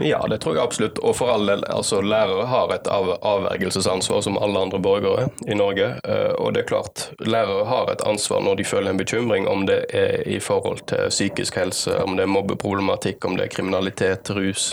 Ja, 0.00 0.26
det 0.30 0.38
tror 0.38 0.54
jeg 0.54 0.62
absolutt. 0.64 0.98
Og 1.02 1.16
for 1.18 1.32
all 1.32 1.46
del, 1.48 1.64
altså 1.74 2.00
lærere 2.02 2.46
har 2.46 2.70
et 2.74 2.86
av 2.92 3.10
avvergelsesansvar 3.16 4.22
som 4.22 4.38
alle 4.38 4.60
andre 4.60 4.78
borgere 4.82 5.26
i 5.50 5.56
Norge. 5.58 5.90
Eh, 6.04 6.32
og 6.38 6.54
det 6.54 6.62
er 6.62 6.68
klart, 6.70 7.08
lærere 7.18 7.66
har 7.66 7.90
et 7.92 8.04
ansvar 8.06 8.44
når 8.46 8.60
de 8.60 8.66
føler 8.68 8.92
en 8.92 9.00
bekymring, 9.00 9.48
om 9.50 9.66
det 9.66 9.80
er 9.90 10.22
i 10.28 10.38
forhold 10.42 10.84
til 10.90 11.10
psykisk 11.10 11.58
helse, 11.58 11.96
om 12.04 12.14
det 12.16 12.28
er 12.28 12.34
mobbeproblematikk, 12.34 13.24
om 13.26 13.38
det 13.38 13.48
er 13.48 13.54
kriminalitet, 13.56 14.30
rus, 14.30 14.72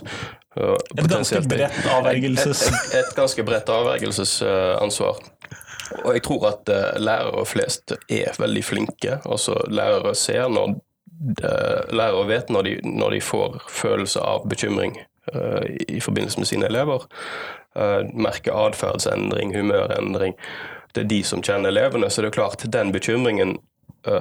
et 0.55 1.07
ganske 1.11 1.41
bredt 1.49 1.87
avvergelses... 1.91 2.61
Et, 2.69 2.75
et, 2.93 2.99
et, 3.01 3.15
ganske 3.17 3.43
bredt 3.43 3.69
avvergelsesansvar. 3.69 5.17
Og 6.05 6.13
jeg 6.15 6.23
tror 6.23 6.45
at 6.53 6.71
uh, 6.71 6.85
lærere 7.01 7.43
flest 7.45 7.91
er 8.07 8.37
veldig 8.39 8.63
flinke. 8.63 9.17
Altså 9.25 9.57
Lærere 9.67 10.15
ser 10.15 10.47
når 10.47 10.77
lærere 11.95 12.25
vet 12.27 12.49
når 12.51 12.65
de, 12.67 12.71
når 12.83 13.13
de 13.15 13.19
får 13.23 13.59
følelse 13.71 14.19
av 14.19 14.47
bekymring 14.51 14.97
i, 15.33 15.97
i, 15.97 15.99
forbindelse 15.99 16.39
med 16.39 16.47
sine 16.47 16.69
elever. 16.69 17.07
Uh, 17.75 18.05
merker 18.13 18.55
atferdsendring, 18.55 19.55
humørendring. 19.55 20.37
Det 20.95 21.03
er 21.03 21.09
de 21.11 21.23
som 21.27 21.43
kjenner 21.43 21.73
elevene. 21.73 22.09
Så 22.09 22.21
det 22.21 22.31
er 22.31 22.39
klart, 22.41 22.67
den 22.71 22.93
bekymringen 22.95 23.57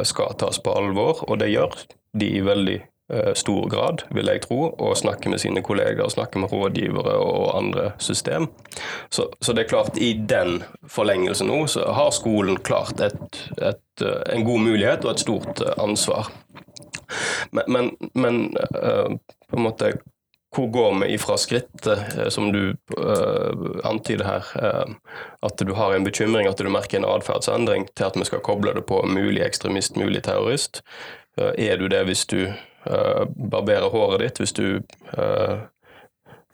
skal 0.09 0.33
tas 0.41 0.57
på 0.65 0.73
alvor, 0.73 1.19
og 1.29 1.37
det 1.43 1.51
gjør 1.53 1.75
de 2.17 2.31
i 2.39 2.41
veldig 2.41 2.79
Eh, 3.13 3.35
stor 3.35 3.69
grad, 3.69 4.03
vil 4.11 4.31
jeg 4.33 4.41
tro, 4.47 4.71
og 4.81 4.97
snakke 4.97 5.29
med 5.29 5.39
sine 5.39 5.61
kolleger, 5.63 6.09
snakke 6.09 6.41
med 6.41 6.53
rådgivere 6.53 7.19
og 7.21 7.57
andre 7.57 7.91
system. 7.99 8.47
Så, 9.11 9.27
så 9.41 9.53
det 9.53 9.65
er 9.65 9.69
klart, 9.69 9.99
i 10.01 10.15
den 10.29 10.63
forlengelsen 10.89 11.51
nå, 11.53 11.67
så 11.69 11.85
har 11.93 12.15
skolen 12.17 12.57
klart 12.57 13.03
et, 13.05 13.43
et, 13.61 14.01
eh, 14.01 14.23
en 14.33 14.47
god 14.49 14.65
mulighet 14.65 15.05
og 15.05 15.11
et 15.11 15.21
stort 15.21 15.61
eh, 15.61 15.77
ansvar. 15.85 16.33
Men, 17.53 17.69
men, 17.69 17.91
men 18.15 18.41
på 19.51 19.57
en 19.59 19.67
måte 19.67 19.93
hvor 20.55 20.71
går 20.71 20.95
vi 21.01 21.13
ifra 21.15 21.37
skrittet, 21.41 22.33
som 22.33 22.53
du 22.53 22.75
uh, 22.99 23.81
antyder 23.85 24.27
her, 24.27 24.49
uh, 24.63 25.19
at 25.43 25.59
du 25.59 25.75
har 25.75 25.95
en 25.95 26.07
bekymring, 26.07 26.49
at 26.49 26.59
du 26.59 26.71
merker 26.71 27.01
en 27.01 27.09
atferdsendring, 27.09 27.89
til 27.95 28.09
at 28.09 28.19
vi 28.19 28.27
skal 28.29 28.45
koble 28.45 28.75
det 28.77 28.87
på 28.89 29.03
mulig 29.07 29.43
ekstremist, 29.45 29.99
mulig 30.01 30.25
terrorist? 30.27 30.83
Uh, 31.41 31.53
er 31.59 31.79
du 31.81 31.89
det 31.91 32.05
hvis 32.09 32.27
du 32.31 32.47
uh, 32.47 33.25
barbere 33.51 33.91
håret 33.91 34.25
ditt, 34.25 34.43
hvis 34.43 34.57
du 34.57 34.67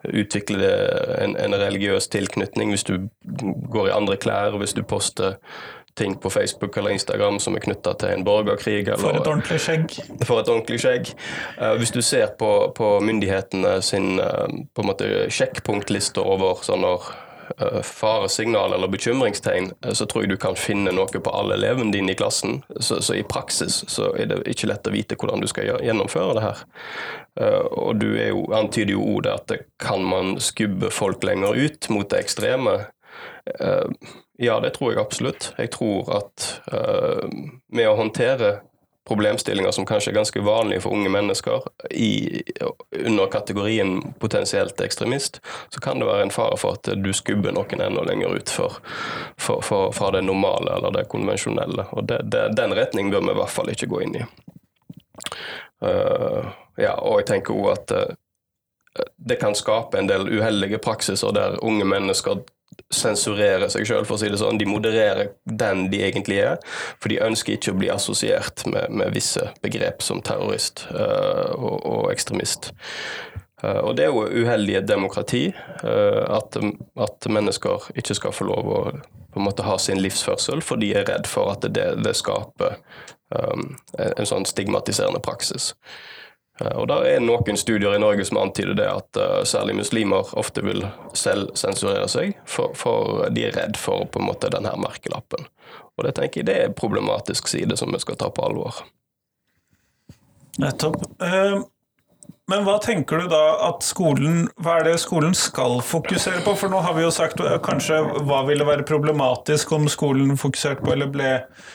utvikler 0.01 1.21
en, 1.21 1.35
en, 1.37 1.55
religiøs 1.61 2.07
tilknytning, 2.09 2.71
hvis 2.73 2.87
du 2.89 3.11
går 3.69 3.91
i 3.91 3.93
andre 3.93 4.17
klær, 4.17 4.57
hvis 4.57 4.73
du 4.73 4.81
poster 4.81 5.37
ting 5.95 6.17
på 6.17 6.31
Facebook 6.31 6.77
eller 6.77 6.91
Instagram 6.91 7.41
som 7.41 7.57
er 7.57 7.65
knytta 7.65 7.95
til 8.01 8.15
en 8.15 8.25
borgerkrig. 8.25 8.83
Eller, 8.87 9.01
for 9.01 9.17
et 9.17 9.27
ordentlig 9.27 9.61
skjegg. 9.63 9.97
For 10.27 10.41
et 10.41 10.51
ordentlig 10.51 10.81
skjegg. 10.83 11.11
Uh, 11.61 11.75
hvis 11.81 11.95
du 11.95 12.03
ser 12.03 12.35
på, 12.39 12.51
på 12.77 12.93
myndighetene 13.05 13.81
sin 13.85 14.21
på 14.21 14.83
en 14.83 14.89
måte 14.89 15.09
sjekkpunktliste 15.33 16.23
over 16.23 16.63
sånne 16.67 16.93
uh, 16.97 17.81
faresignal 17.87 18.75
eller 18.77 18.91
bekymringstegn, 18.93 19.71
så 19.93 20.07
tror 20.07 20.25
jeg 20.25 20.33
du 20.35 20.39
kan 20.41 20.59
finne 20.59 20.95
noe 20.95 21.11
på 21.11 21.35
alle 21.35 21.59
elevene 21.59 21.93
dine 21.95 22.15
i 22.15 22.19
klassen. 22.19 22.63
Så, 22.79 23.01
så, 23.03 23.17
i 23.19 23.27
praksis 23.27 23.83
så 23.91 24.13
er 24.17 24.31
det 24.31 24.43
ikke 24.51 24.71
lett 24.71 24.89
å 24.89 24.95
vite 24.95 25.19
hvordan 25.21 25.43
du 25.43 25.51
skal 25.51 25.75
gjennomføre 25.85 26.39
det 26.39 26.47
her. 26.47 26.65
Og 27.71 28.01
du 28.01 28.09
jo, 28.19 28.43
antyder 28.57 28.97
jo 28.97 29.05
ordet 29.17 29.37
at 29.39 29.53
kan 29.81 30.03
man 30.05 30.35
skubbe 30.43 30.91
folk 30.93 31.23
lenger 31.25 31.55
ut 31.57 31.89
mot 31.93 32.09
det 32.11 32.25
ekstreme. 32.25 32.75
Ja, 34.41 34.57
det 34.65 34.75
tror 34.77 34.95
jeg 34.95 35.03
absolutt. 35.03 35.51
Jeg 35.61 35.69
tror 35.75 36.09
at 36.17 36.47
med 37.69 37.89
å 37.91 37.97
håndtere 37.99 38.55
problemstillinger 39.11 39.71
som 39.71 39.87
kanskje 39.87 40.13
er 40.13 40.15
ganske 40.15 40.41
vanlige 40.41 40.85
for 40.85 40.95
unge 40.95 41.11
mennesker 41.11 41.65
i, 41.91 42.43
under 42.93 43.27
kategorien 43.27 44.15
potensielt 44.23 44.81
ekstremist, 44.81 45.41
så 45.69 45.81
kan 45.81 45.99
det 45.99 46.07
være 46.07 46.29
en 46.29 46.31
fare 46.35 46.59
for 46.61 46.79
at 46.79 46.93
du 46.95 47.11
skubber 47.17 47.55
noen 47.57 47.83
enda 47.83 48.05
lenger 48.07 48.37
ut 48.37 48.53
fra 48.55 50.11
det 50.15 50.23
normale 50.23 50.77
eller 50.77 50.95
det 50.95 51.09
konvensjonelle. 51.11 51.89
Og 51.91 52.07
det, 52.07 52.21
det, 52.31 52.45
Den 52.57 52.77
retning 52.77 53.11
bør 53.11 53.27
vi 53.27 53.35
i 53.35 53.41
hvert 53.41 53.57
fall 53.57 53.73
ikke 53.75 53.91
gå 53.91 54.03
inn 54.07 54.21
i. 54.21 54.25
Uh, 55.83 56.53
ja, 56.79 56.95
og 56.95 57.23
jeg 57.23 57.31
tenker 57.33 57.57
òg 57.57 57.71
at 57.73 57.97
uh, 57.97 59.05
det 59.17 59.41
kan 59.41 59.57
skape 59.57 59.99
en 59.99 60.11
del 60.11 60.29
uheldige 60.29 60.79
praksiser 60.79 61.33
der 61.35 61.59
unge 61.65 61.89
mennesker 61.89 62.45
sensurerer 62.91 63.71
seg 63.71 63.87
sjøl, 63.87 64.07
for 64.07 64.17
å 64.17 64.21
si 64.21 64.31
det 64.31 64.41
sånn. 64.41 64.59
De 64.61 64.69
modererer 64.69 65.33
den 65.45 65.87
de 65.93 66.03
egentlig 66.07 66.41
er, 66.43 66.59
for 66.99 67.13
de 67.13 67.21
ønsker 67.23 67.57
ikke 67.57 67.75
å 67.75 67.79
bli 67.79 67.91
assosiert 67.93 68.65
med, 68.71 68.91
med 68.91 69.15
visse 69.15 69.47
begrep 69.65 70.03
som 70.05 70.23
terrorist 70.27 70.87
uh, 70.91 71.55
og, 71.55 71.77
og, 71.79 72.05
ekstremist. 72.15 72.73
Uh, 73.63 73.81
og 73.85 73.95
det 73.99 74.07
er 74.07 74.15
jo 74.15 74.27
uheldig 74.43 74.81
et 74.81 74.91
demokrati 74.91 75.45
uh, 75.85 76.25
at, 76.41 76.59
at, 76.99 77.31
mennesker 77.31 77.91
ikke 78.01 78.17
skal 78.19 78.35
få 78.35 78.51
lov 78.51 78.75
å 78.75 78.83
på 79.31 79.39
en 79.39 79.47
måte 79.47 79.63
ha 79.63 79.77
sin 79.79 80.01
livsførsel, 80.03 80.59
for 80.59 80.81
de 80.83 80.89
er 80.99 81.05
redd 81.07 81.29
for 81.31 81.53
at 81.53 81.63
det, 81.63 81.85
det 82.03 82.17
skaper 82.19 82.81
um, 83.31 83.77
en, 83.95 84.17
en 84.17 84.27
sånn 84.27 84.49
stigmatiserende 84.49 85.21
praksis. 85.23 85.69
Eh, 86.61 86.77
og 86.77 86.89
der 86.91 87.07
er 87.09 87.25
noen 87.25 87.59
studier 87.59 87.97
i 87.97 88.03
Norge 88.03 88.27
som 88.29 88.41
antyder 88.43 88.77
det 88.79 88.89
at 88.91 89.21
uh, 89.21 89.41
særlig 89.49 89.79
muslimer 89.81 90.31
ofte 90.39 90.65
vil 90.67 90.85
selv 91.17 91.55
sensurere 91.59 92.09
seg, 92.11 92.37
for, 92.49 92.77
for, 92.79 93.27
de 93.35 93.49
er 93.49 93.57
redd 93.57 93.81
for 93.81 94.07
på 94.11 94.23
en 94.23 94.29
måte 94.31 94.53
denne 94.53 94.75
merkelappen. 94.81 95.49
Og 95.97 96.07
det 96.07 96.15
tenker 96.17 96.43
jeg 96.43 96.51
det 96.51 96.57
er 96.57 96.71
en 96.71 96.79
problematisk 96.79 97.51
side 97.51 97.77
som 97.81 97.93
vi 97.93 98.01
skal 98.03 98.19
ta 98.21 98.31
på 98.33 98.47
alvor. 98.47 98.85
Nettopp. 100.61 101.03
Uh, 101.23 101.63
men 102.51 102.65
hva 102.67 102.81
tenker 102.83 103.23
du 103.23 103.29
da 103.31 103.43
at 103.69 103.85
skolen 103.87 104.49
Hva 104.59 104.81
er 104.81 104.89
det 104.89 104.97
skolen 105.03 105.37
skal 105.39 105.79
fokusere 105.87 106.43
på? 106.43 106.57
For 106.59 106.73
nå 106.73 106.81
har 106.83 106.97
vi 106.97 107.05
jo 107.05 107.13
sagt 107.15 107.39
kanskje 107.63 108.01
hva 108.27 108.43
ville 108.49 108.67
være 108.67 108.87
problematisk 108.89 109.71
om 109.77 109.87
skolen 109.93 110.35
fokuserte 110.41 110.83
på, 110.83 110.91
eller 110.97 111.13
ble 111.15 111.29
eh, 111.37 111.69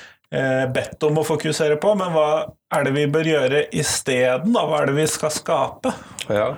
bedt 0.76 1.04
om 1.08 1.22
å 1.22 1.26
fokusere 1.26 1.78
på, 1.82 1.94
men 2.00 2.12
hva 2.12 2.28
er 2.76 2.86
det 2.88 2.94
vi 2.96 3.08
bør 3.12 3.30
gjøre 3.30 3.64
isteden? 3.76 4.56
Hva 4.56 4.82
er 4.82 4.92
det 4.92 4.98
vi 4.98 5.08
skal 5.10 5.32
skape? 5.32 5.94
Ja, 6.28 6.50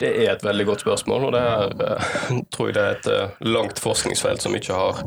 det 0.00 0.10
er 0.24 0.30
et 0.32 0.44
veldig 0.44 0.64
godt 0.64 0.80
spørsmål, 0.80 1.24
og 1.28 1.32
det 1.34 1.40
er, 1.44 1.72
uh, 1.76 2.38
tror 2.52 2.70
jeg 2.70 2.76
det 2.76 2.84
er 2.84 2.94
et 2.94 3.08
uh, 3.12 3.42
langt 3.44 3.80
forskningsfelt 3.82 4.40
som 4.40 4.54
ikke 4.56 4.76
har 4.76 5.02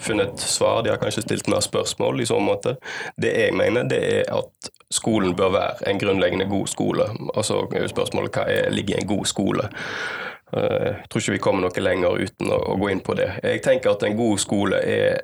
funnet 0.00 0.40
svar. 0.40 0.80
De 0.82 0.92
har 0.92 1.00
kanskje 1.02 1.26
stilt 1.26 1.50
mer 1.52 1.60
spørsmål 1.64 2.22
i 2.24 2.28
så 2.28 2.38
måte. 2.40 2.78
Det 3.20 3.34
jeg 3.34 3.56
mener, 3.58 3.84
det 3.90 4.00
er 4.00 4.32
at 4.38 4.70
skolen 4.94 5.36
bør 5.36 5.52
være 5.52 5.90
en 5.90 6.00
grunnleggende 6.00 6.48
god 6.48 6.70
skole. 6.72 7.10
Altså 7.34 7.60
spørsmålet 7.92 8.38
hva 8.38 8.46
er, 8.48 8.70
ligger 8.72 8.96
i 8.96 9.02
en 9.02 9.10
god 9.10 9.28
skole? 9.28 9.68
Jeg 10.48 11.04
tror 11.12 11.20
ikke 11.20 11.34
vi 11.34 11.40
kommer 11.44 11.66
noe 11.66 11.82
lenger 11.84 12.22
uten 12.24 12.48
å, 12.48 12.78
gå 12.80 12.88
inn 12.88 13.04
på 13.04 13.18
det. 13.18 13.28
Jeg 13.44 13.60
tenker 13.66 13.92
at 13.92 14.06
en 14.08 14.16
god 14.16 14.40
skole 14.40 14.80
er 14.80 15.20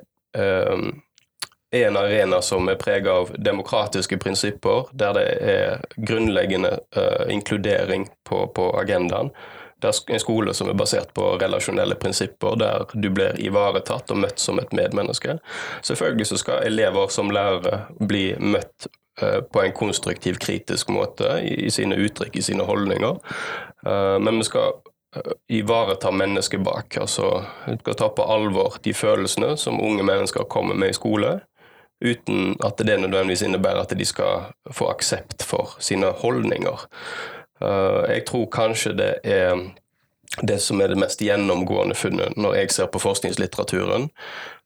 er 1.81 1.87
en 1.87 1.97
arena 1.97 2.41
som 2.41 2.69
er 2.69 2.79
preget 2.79 3.11
av 3.11 3.31
demokratiske 3.37 4.17
prinsipper, 4.21 4.89
der 4.93 5.13
det 5.17 5.25
er 5.41 5.85
grunnleggende 5.97 6.77
uh, 6.97 7.25
inkludering 7.31 8.09
på, 8.27 8.47
på, 8.55 8.69
agendaen. 8.79 9.31
Det 9.81 9.91
er 9.91 10.15
en 10.15 10.23
skole 10.23 10.53
som 10.55 10.69
er 10.71 10.77
basert 10.79 11.11
på 11.13 11.35
relasjonelle 11.41 11.97
prinsipper, 11.99 12.55
der 12.59 12.85
du 12.93 13.09
blir 13.13 13.37
ivaretatt 13.43 14.13
og 14.13 14.21
møtt 14.23 14.39
som 14.41 14.59
et 14.61 14.73
medmenneske. 14.73 15.37
Selvfølgelig 15.85 16.29
så 16.31 16.39
skal 16.41 16.67
elever 16.67 17.11
som 17.13 17.33
lærere 17.33 17.83
bli 17.99 18.27
møtt 18.39 18.89
uh, 19.21 19.41
på 19.43 19.63
en 19.65 19.75
konstruktiv, 19.75 20.39
kritisk 20.41 20.93
måte 20.93 21.37
i, 21.43 21.69
sine 21.71 21.99
uttrykk, 21.99 22.39
i 22.39 22.45
sine 22.51 22.67
holdninger. 22.67 23.19
Uh, 23.85 24.17
men 24.19 24.41
vi 24.41 24.49
skal 24.49 24.79
ivareta 25.47 26.11
mennesket 26.11 26.59
bak. 26.59 26.97
altså 26.97 27.43
Vi 27.67 27.77
skal 27.77 27.95
ta 27.95 28.09
på 28.09 28.23
alvor 28.23 28.79
de 28.83 28.93
følelsene 28.93 29.57
som 29.57 29.81
unge 29.81 30.03
mennesker 30.03 30.43
kommer 30.43 30.75
med 30.75 30.91
i 30.91 30.97
skole 30.97 31.39
uten 32.03 32.55
at 32.63 32.77
det 32.77 32.99
nødvendigvis 32.99 33.45
innebærer 33.45 33.85
at 33.85 33.95
de 33.97 34.05
skal 34.05 34.51
få 34.71 34.89
aksept 34.91 35.43
for 35.43 35.75
sine 35.79 36.11
holdninger. 36.21 36.87
Eh, 37.61 38.01
jeg 38.15 38.25
tror 38.27 38.49
kanskje 38.51 38.93
det 38.97 39.13
er 39.23 39.55
det 40.41 40.59
som 40.59 40.81
er 40.81 40.91
det 40.91 40.99
mest 40.99 41.21
gjennomgående 41.23 41.95
funnet 41.95 42.35
når 42.35 42.57
jeg 42.59 42.75
ser 42.75 42.89
på 42.91 42.99
forskningslitteraturen 42.99 44.09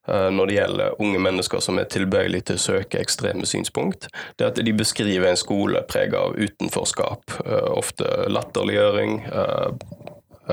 eh, 0.09 0.29
når 0.33 0.49
det 0.49 0.55
gjelder 0.57 1.01
unge 1.05 1.21
mennesker 1.21 1.61
som 1.61 1.77
er 1.77 1.91
tilbøyelige 1.93 2.49
til 2.49 2.57
å 2.57 2.63
søke 2.63 3.01
ekstreme 3.01 3.45
synspunkt, 3.45 4.09
det 4.41 4.47
at 4.47 4.61
de 4.65 4.73
beskriver 4.73 5.29
en 5.29 5.37
skole 5.37 5.83
preget 5.85 6.17
av 6.17 6.33
utenforskap, 6.39 7.37
eh, 7.45 7.69
ofte 7.75 8.09
latterliggjøring, 8.33 9.21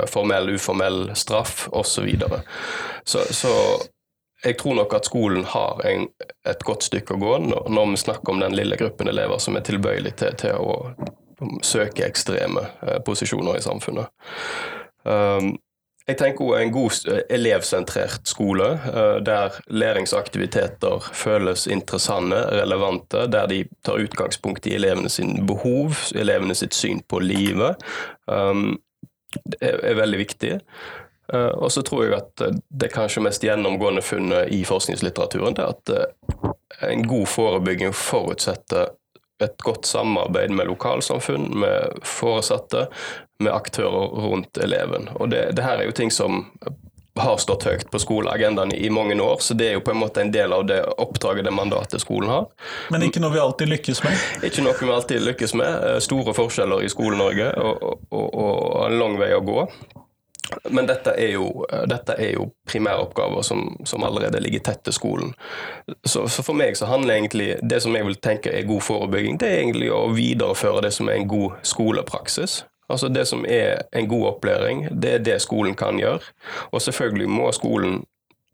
formell, 0.05 0.51
uformell 0.53 1.07
straff 1.17 1.63
osv. 1.73 2.05
Så, 3.01 3.23
så, 3.25 3.25
så 3.33 3.53
jeg 4.45 4.57
tror 4.57 4.75
nok 4.77 4.93
at 4.93 5.05
skolen 5.05 5.45
har 5.49 5.81
en, 5.89 6.07
et 6.45 6.65
godt 6.65 6.85
stykke 6.85 7.15
å 7.15 7.21
gå 7.21 7.37
når, 7.47 7.69
når, 7.73 7.93
vi 7.93 8.01
snakker 8.03 8.33
om 8.33 8.41
den 8.41 8.55
lille 8.57 8.77
gruppen 8.77 9.09
elever 9.09 9.41
som 9.41 9.57
er 9.57 9.65
tilbøyelig 9.65 10.13
til, 10.21 10.35
til 10.37 10.59
å 10.61 10.75
søke 11.65 12.05
ekstreme 12.05 12.67
eh, 12.81 12.99
posisjoner 13.05 13.57
i 13.57 13.63
samfunnet. 13.65 14.09
Um, 15.07 15.55
jeg 16.07 16.17
tenker 16.21 16.45
også 16.45 16.59
en 16.63 16.71
god 16.71 17.23
elevsentrert 17.35 18.29
skole, 18.29 18.67
uh, 18.87 19.17
der 19.25 19.57
læringsaktiviteter 19.67 21.09
føles 21.13 21.67
interessante, 21.67 22.39
relevante, 22.61 23.25
der 23.31 23.49
de 23.51 23.63
tar 23.85 23.99
utgangspunkt 24.01 24.69
i 24.69 24.77
elevene 24.77 25.11
sine 25.11 25.43
behov, 25.47 25.97
elevene 26.15 26.55
sitt 26.55 26.77
syn 26.77 27.03
på 27.09 27.19
livet, 27.25 27.83
um, 28.25 28.77
er, 29.59 29.81
er 29.83 29.99
veldig 29.99 30.21
viktig. 30.23 30.53
Eh, 31.33 31.47
og 31.47 31.71
så 31.71 31.81
tror 31.81 32.05
jeg 32.05 32.15
at 32.17 32.41
eh, 32.41 32.55
det 32.69 32.91
kanskje 32.93 33.23
mest 33.25 33.43
gjennomgående 33.43 34.01
funnet 34.05 34.51
i 34.53 34.63
forskningslitteraturen 34.67 35.57
er 35.59 35.73
at 35.73 35.91
eh, 35.91 36.51
en 36.87 37.03
god 37.07 37.27
forebygging 37.27 37.93
forutsetter 37.95 38.93
et 39.43 39.57
godt 39.61 39.85
samarbeid 39.85 40.49
med 40.49 40.65
lokalsamfunn, 40.65 41.51
med 41.61 41.99
foresatte, 42.07 42.87
med 43.39 43.53
aktører 43.53 44.15
rundt 44.23 44.57
eleven. 44.57 45.11
Og 45.19 45.29
det, 45.29 45.51
det 45.53 45.65
her 45.65 45.77
er 45.77 45.89
jo 45.91 45.93
ting 45.99 46.09
som 46.13 46.47
har 47.17 47.37
stått 47.37 47.65
høyt 47.65 47.85
på 47.91 47.99
skoleagendaen 48.01 48.73
i 48.73 48.89
mange 48.93 49.17
år, 49.21 49.37
så 49.41 49.53
det 49.57 49.69
er 49.69 49.77
jo 49.77 49.83
på 49.85 49.93
en 49.93 50.01
måte 50.01 50.21
en 50.21 50.31
del 50.33 50.53
av 50.53 50.65
det 50.69 50.79
oppdraget, 51.01 51.45
det 51.45 51.53
mandatet 51.53 52.01
skolen 52.01 52.29
har. 52.33 52.49
Men 52.93 53.05
ikke 53.05 53.21
noe 53.21 53.33
vi 53.33 53.41
alltid 53.41 53.71
lykkes 53.73 54.03
med? 54.05 54.25
Ikke 54.49 54.65
noe 54.65 54.77
vi 54.81 54.91
alltid 54.93 55.25
lykkes 55.25 55.53
med. 55.57 55.87
Store 56.05 56.33
forskjeller 56.37 56.85
i 56.85 56.91
Skole-Norge 56.93 57.53
og, 57.61 57.87
og, 58.09 58.27
og 58.27 58.83
en 58.87 58.99
lang 59.01 59.21
vei 59.21 59.31
å 59.37 59.45
gå. 59.45 59.69
Men 60.69 60.87
dette 60.87 61.13
er 61.19 61.33
jo, 61.33 61.65
dette 61.89 62.15
er 62.17 62.33
jo 62.37 62.49
primæroppgaver 62.69 63.41
som, 63.43 63.65
som, 63.85 64.03
allerede 64.03 64.39
ligger 64.43 64.63
tett 64.63 64.83
til 64.87 64.95
skolen. 64.95 65.33
Så, 66.05 66.27
så, 66.27 66.43
for 66.43 66.57
meg 66.57 66.77
så 66.77 66.87
handler 66.89 67.17
egentlig 67.17 67.49
det 67.63 67.81
som 67.83 67.95
jeg 67.95 68.07
vil 68.07 68.19
tenke 68.23 68.53
er 68.53 68.67
god 68.67 68.81
forebygging, 68.85 69.39
det 69.41 69.49
er 69.49 69.61
egentlig 69.61 69.91
å 69.93 70.07
videreføre 70.15 70.85
det 70.87 70.93
som 70.95 71.09
er 71.11 71.21
en 71.21 71.29
god 71.31 71.59
skolepraksis. 71.67 72.61
Altså 72.89 73.07
Det 73.07 73.25
som 73.27 73.45
er 73.47 73.81
en 73.93 74.07
god 74.07 74.27
opplæring, 74.27 74.87
det 75.01 75.13
er 75.13 75.23
det 75.23 75.41
skolen 75.43 75.75
kan 75.75 75.99
gjøre. 75.99 76.23
Og 76.71 76.81
selvfølgelig 76.81 77.29
må 77.29 77.51
skolen 77.51 78.05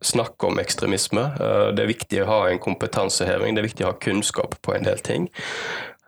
snakke 0.01 0.47
om 0.47 0.59
ekstremisme. 0.59 1.21
Eh, 1.21 1.67
det 1.75 1.83
er 1.83 1.91
viktig 1.91 2.23
å 2.23 2.29
ha 2.29 2.39
en 2.49 2.59
kompetanseheving, 2.59 3.55
det 3.55 3.63
er 3.63 3.69
viktig 3.69 3.85
å 3.85 3.93
ha 3.93 3.99
kunnskap 4.01 4.57
på 4.61 4.75
en 4.75 4.87
del 4.87 4.99
ting. 5.05 5.29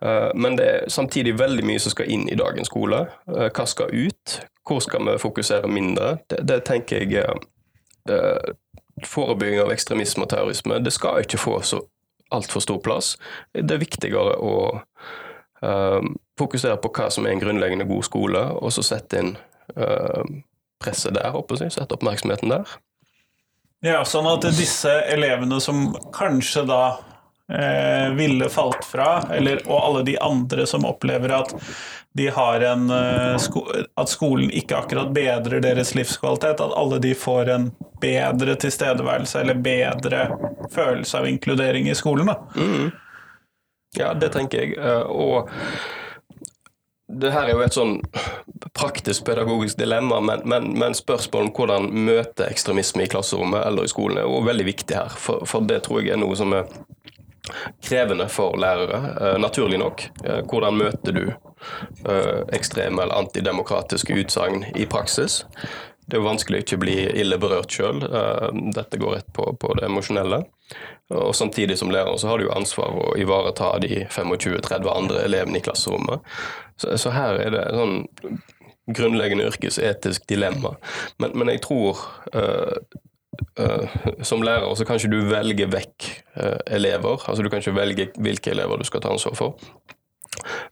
Eh, 0.02 0.32
men 0.36 0.58
det 0.60 0.65
er 0.65 0.89
samtidig 0.91 1.38
veldig 1.39 1.65
mye 1.65 1.80
som 1.80 1.93
skal 1.93 2.12
inn 2.12 2.28
i 2.30 2.39
dagens 2.39 2.71
skole. 2.71 3.06
Eh, 3.30 3.50
hva 3.50 3.67
skal 3.69 3.93
ut? 3.93 4.39
Hvor 4.65 4.82
skal 4.82 5.06
vi 5.06 5.17
fokusere 5.21 5.69
mindre? 5.69 6.17
Det, 6.30 6.41
det 6.47 6.63
tenker 6.65 7.06
jeg 7.06 7.36
eh, 8.10 8.54
Forebygging 9.06 9.60
av 9.60 9.73
ekstremisme 9.73 10.23
og 10.23 10.32
terrorisme 10.32 10.80
det 10.80 10.93
skal 10.95 11.25
ikke 11.25 11.41
få 11.41 11.60
så 11.67 11.82
altfor 12.32 12.63
stor 12.63 12.80
plass. 12.84 13.15
Det 13.51 13.75
er 13.75 13.82
viktigere 13.82 14.38
å 14.39 14.54
fokusere 16.39 16.78
på 16.80 16.91
hva 16.93 17.08
som 17.12 17.25
er 17.25 17.34
en 17.34 17.41
grunnleggende 17.41 17.88
god 17.89 18.06
skole, 18.06 18.41
og 18.60 18.73
så 18.75 18.84
sette 18.86 19.19
inn 19.19 19.32
presset 20.84 21.15
der, 21.15 21.38
sette 21.73 21.95
oppmerksomheten 21.95 22.51
der. 22.51 22.75
Ja, 23.86 23.99
sånn 24.08 24.28
at 24.30 24.45
disse 24.58 24.91
elevene 25.12 25.60
som 25.62 25.91
kanskje 26.15 26.63
da 26.69 26.82
eh, 27.53 28.13
ville 28.13 28.49
falt 28.49 28.86
fra, 28.86 29.23
eller, 29.34 29.62
og 29.67 29.84
alle 29.84 30.03
de 30.03 30.17
andre 30.19 30.65
som 30.65 30.86
opplever 30.86 31.34
at 31.36 31.53
en 32.15 32.89
eh, 32.89 33.38
sko 33.38 33.65
At 33.95 34.10
skolen 34.10 34.51
ikke 34.51 34.77
akkurat 34.77 35.12
bedrer 35.12 35.60
deres 35.60 35.95
livskvalitet, 35.95 36.62
at 36.62 36.77
alle 36.77 36.99
de 36.99 37.13
får 37.15 37.49
en 37.49 37.71
bedre 38.01 38.55
tilstedeværelse 38.55 39.41
eller 39.41 39.55
bedre 39.55 40.29
følelse 40.71 41.17
av 41.17 41.27
inkludering 41.27 41.89
i 41.89 41.95
skolen. 41.95 42.29
Mm. 42.55 42.91
Ja, 43.97 44.13
det 44.13 44.29
tenker 44.29 44.63
jeg. 44.63 44.77
Eh, 44.79 45.01
og 45.01 45.49
det 47.08 47.31
her 47.31 47.47
er 47.47 47.53
jo 47.53 47.63
et 47.63 47.75
sånn 47.75 47.99
praktisk 48.75 49.25
pedagogisk 49.27 49.77
dilemma, 49.77 50.19
men, 50.21 50.41
men, 50.49 50.71
men 50.79 50.95
spørsmålet 50.97 51.51
om 51.51 51.53
hvordan 51.55 51.91
møte 52.08 52.47
ekstremisme 52.49 53.05
i 53.05 53.12
klasserommet 53.12 53.62
eller 53.67 53.86
i 53.86 53.91
skolen 53.91 54.19
er 54.19 54.25
jo 54.25 54.41
veldig 54.47 54.65
viktig 54.67 54.97
her. 54.97 55.13
For, 55.19 55.45
for 55.47 55.67
det 55.67 55.84
tror 55.86 56.01
jeg 56.01 56.15
er 56.15 56.21
noe 56.23 56.36
som 56.39 56.55
er 56.58 56.65
krevende 57.84 58.27
for 58.29 58.58
lærere, 58.58 58.99
eh, 59.21 59.38
naturlig 59.41 59.79
nok. 59.79 60.08
Eh, 60.25 60.41
hvordan 60.49 60.77
møter 60.77 61.15
du 61.15 61.25
eh, 61.29 62.41
ekstreme 62.53 63.03
eller 63.03 63.15
antidemokratiske 63.15 64.13
utsagn 64.13 64.65
i 64.75 64.86
praksis? 64.86 65.43
Det 66.05 66.17
er 66.17 66.21
jo 66.21 66.27
vanskelig 66.27 66.60
å 66.60 66.65
ikke 66.65 66.81
bli 66.84 66.97
ille 67.17 67.38
berørt 67.41 67.73
sjøl. 67.73 68.03
Dette 68.75 68.99
går 69.01 69.15
rett 69.15 69.31
på, 69.34 69.47
på, 69.58 69.71
det 69.73 69.88
emosjonelle. 69.88 70.43
Og 71.17 71.31
Samtidig 71.36 71.79
som 71.81 71.89
lærer 71.89 72.19
så 72.21 72.29
har 72.29 72.38
du 72.38 72.45
jo 72.45 72.53
ansvar 72.53 72.93
å 72.93 73.15
ivareta 73.17 73.71
de 73.81 74.03
25-30 74.13 74.86
andre 74.91 75.23
elevene 75.25 75.58
i 75.58 75.63
klasserommet. 75.65 76.21
Så, 76.77 76.93
så, 77.01 77.10
her 77.10 77.39
er 77.41 77.55
det 77.55 77.63
sånn 77.73 78.05
grunnleggende 78.86 79.47
yrkesetisk 79.49 80.27
dilemma. 80.29 80.75
Men, 81.17 81.34
men 81.34 81.49
jeg 81.55 81.63
tror 81.65 82.05
som 84.21 84.43
lærer 84.43 84.75
så 84.75 84.85
kan 84.85 84.99
ikke 84.99 85.11
du 85.13 85.29
velge 85.29 85.67
vekk 85.71 86.07
uh, 86.35 86.59
elever. 86.65 87.21
Altså 87.27 87.43
Du 87.43 87.49
kan 87.49 87.59
ikke 87.63 87.75
velge 87.75 88.09
hvilke 88.19 88.51
elever 88.51 88.77
du 88.77 88.83
skal 88.83 89.01
ta 89.01 89.13
ansvar 89.13 89.35
for. 89.35 89.55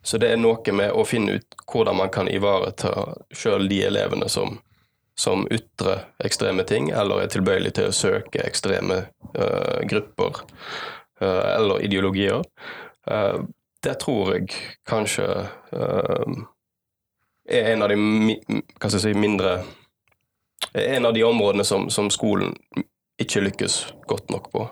Så 0.03 0.19
det 0.19 0.33
er 0.33 0.41
noe 0.41 0.75
med 0.75 0.91
å 0.91 1.05
finne 1.07 1.39
ut 1.39 1.55
hvordan 1.71 1.97
man 1.97 2.11
kan 2.11 2.27
ivareta 2.27 3.15
sjøl 3.31 3.69
de 3.71 3.79
elevene 3.87 4.27
som, 4.29 4.57
som 5.15 5.47
ytrer 5.47 6.03
ekstreme 6.23 6.65
ting, 6.67 6.91
eller 6.91 7.23
er 7.23 7.31
tilbøyelige 7.31 7.79
til 7.79 7.87
å 7.89 7.95
søke 7.95 8.43
ekstreme 8.43 9.05
uh, 9.37 9.79
grupper 9.87 10.43
eller 11.23 11.79
ideologier. 11.85 12.41
det 13.83 13.93
tror 14.01 14.33
jeg 14.33 14.49
kanskje 14.89 15.23
er 17.47 17.69
en 17.71 17.83
av 17.85 17.89
de 17.93 17.95
jeg 17.95 18.91
si, 18.91 19.13
mindre 19.15 19.61
en 20.73 21.05
av 21.05 21.13
de 21.13 21.23
områdene 21.23 21.65
som, 21.67 21.89
som 21.93 22.09
skolen 22.13 22.55
ikke 23.21 23.43
lykkes 23.45 23.79
godt 24.09 24.33
nok 24.33 24.49
på. 24.53 24.67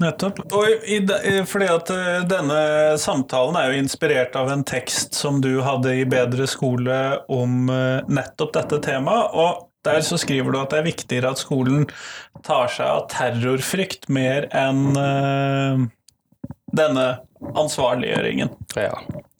Nettopp. 0.00 0.40
Og 0.56 0.86
i, 0.88 1.00
fordi 1.48 1.68
at 1.68 1.90
eh, 1.92 2.22
denne 2.28 2.60
samtalen 3.00 3.58
er 3.60 3.70
jo 3.70 3.82
inspirert 3.82 4.36
av 4.38 4.48
en 4.52 4.64
tekst 4.66 5.16
som 5.18 5.42
du 5.44 5.60
hadde 5.64 5.94
i 6.00 6.06
Bedre 6.08 6.46
skole 6.50 6.96
om 7.32 7.68
eh, 7.72 8.00
nettopp 8.08 8.54
dette 8.56 8.80
temaet. 8.88 9.36
og 9.36 9.68
der 9.82 9.98
så 10.06 10.14
skriver 10.20 10.54
du 10.54 10.60
at 10.60 10.70
det 10.70 10.78
er 10.78 10.86
viktigere 10.86 11.32
at 11.34 11.40
skolen 11.42 11.88
tar 12.46 12.70
seg 12.70 12.86
av 12.86 13.08
terrorfrykt 13.10 14.06
mer 14.14 14.46
enn 14.54 14.94
uh, 14.94 15.82
denne 16.70 17.06
ansvarliggjøringen. 17.58 18.52
Ja. 18.78 18.94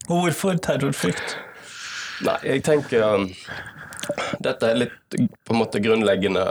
Og 0.09 0.25
hvorfor 0.25 0.59
terrorfrykt? 0.59 1.37
Nei, 2.27 2.35
jeg 2.43 2.65
tenker 2.67 3.07
um, 3.07 3.29
Dette 4.39 4.71
er 4.71 4.81
litt 4.85 5.17
på 5.45 5.55
en 5.55 5.61
måte 5.61 5.81
grunnleggende 5.83 6.47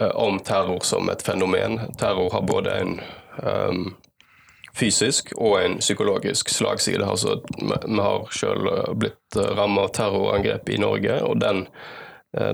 uh, 0.00 0.14
om 0.14 0.40
terror 0.44 0.82
som 0.84 1.10
et 1.12 1.22
fenomen. 1.22 1.80
Terror 2.00 2.32
har 2.32 2.42
både 2.46 2.74
en 2.80 2.96
um, 3.42 3.84
fysisk 4.76 5.32
og 5.36 5.60
en 5.62 5.78
psykologisk 5.80 6.50
slagside. 6.52 7.04
Altså, 7.06 7.40
vi 7.60 8.00
har 8.00 8.26
selv 8.32 8.66
uh, 8.72 8.90
blitt 8.94 9.36
ramma 9.36 9.60
rammet 9.60 9.84
av 9.84 9.94
terrorangrep 10.00 10.68
i 10.68 10.80
Norge, 10.82 11.20
og 11.24 11.40
den, 11.40 11.66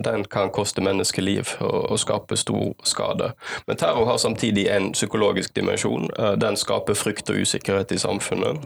den 0.04 0.24
kan 0.30 0.52
koste 0.54 0.82
menneskeliv 0.84 1.56
og, 1.60 1.90
og, 1.90 1.98
skape 1.98 2.36
stor 2.38 2.72
skade. 2.86 3.32
Men 3.66 3.80
terror 3.80 4.06
har 4.06 4.20
samtidig 4.22 4.68
en 4.70 4.92
psykologisk 4.92 5.56
dimensjon. 5.56 6.10
Den 6.38 6.56
skaper 6.56 6.94
frykt 6.94 7.30
og 7.30 7.42
usikkerhet 7.42 7.92
i 7.92 7.98
samfunnet. 7.98 8.62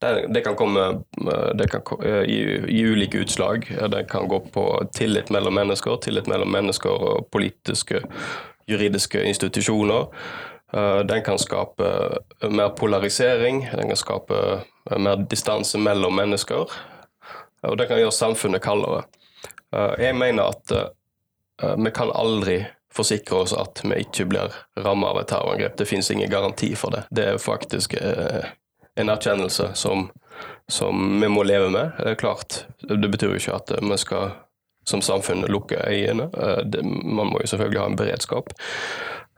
Det, 0.00 0.26
det, 0.34 0.40
kan 0.46 0.56
komme 0.56 0.84
det 1.58 1.66
kan, 1.72 1.82
i, 2.24 2.38
i, 2.68 2.82
ulike 2.86 3.18
utslag. 3.24 3.66
Det 3.92 4.04
kan 4.10 4.28
gå 4.28 4.40
på 4.52 4.66
tillit 4.96 5.30
mellom 5.30 5.54
mennesker, 5.54 5.98
tillit 6.00 6.30
mellom 6.30 6.52
mennesker 6.52 6.90
og 6.90 7.26
politiske, 7.34 8.00
juridiske 8.70 9.24
institusjoner. 9.32 10.08
Eh, 10.72 10.98
den 10.98 11.22
kan 11.22 11.38
skape 11.38 12.18
eh, 12.40 12.50
mer 12.50 12.68
polarisering, 12.68 13.70
den 13.76 13.88
kan 13.88 13.96
skape 13.96 14.60
eh, 14.90 14.98
mer 14.98 15.16
distanse 15.16 15.78
mellom 15.78 16.16
mennesker. 16.16 16.70
Og 17.62 17.78
det 17.78 17.88
kan 17.90 17.98
gjøre 18.00 18.14
samfunnet 18.14 18.62
kaldere. 18.64 19.02
Jeg 20.00 20.16
mener 20.16 20.48
at 20.48 20.72
vi 21.78 21.90
kan 21.94 22.08
aldri 22.16 22.54
forsikre 22.90 23.42
oss 23.44 23.52
at 23.52 23.82
vi 23.84 24.00
ikke 24.00 24.24
blir 24.32 24.54
rammet 24.80 25.10
av 25.12 25.20
et 25.20 25.28
terrorangrep. 25.30 25.76
Det 25.78 25.86
finnes 25.86 26.08
ingen 26.10 26.32
garanti 26.32 26.72
for 26.74 26.96
det. 26.96 27.02
Det 27.12 27.26
er 27.34 27.38
faktisk 27.38 27.94
en 29.00 29.12
erkjennelse 29.12 29.70
som, 29.78 30.08
som 30.68 31.20
vi 31.20 31.28
må 31.28 31.44
leve 31.46 31.70
med. 31.72 31.96
Det 31.98 32.14
er 32.14 32.20
klart, 32.20 32.64
det 32.86 33.10
betyr 33.10 33.34
jo 33.34 33.40
ikke 33.40 33.58
at 33.58 33.74
vi 33.80 33.98
skal 34.00 34.32
som 34.88 35.02
samfunn 35.04 35.44
lukke 35.48 35.78
øynene. 35.86 36.30
Man 37.04 37.32
må 37.32 37.40
jo 37.40 37.46
selvfølgelig 37.46 37.80
ha 37.80 37.86
en 37.86 37.96
beredskap. 37.96 38.52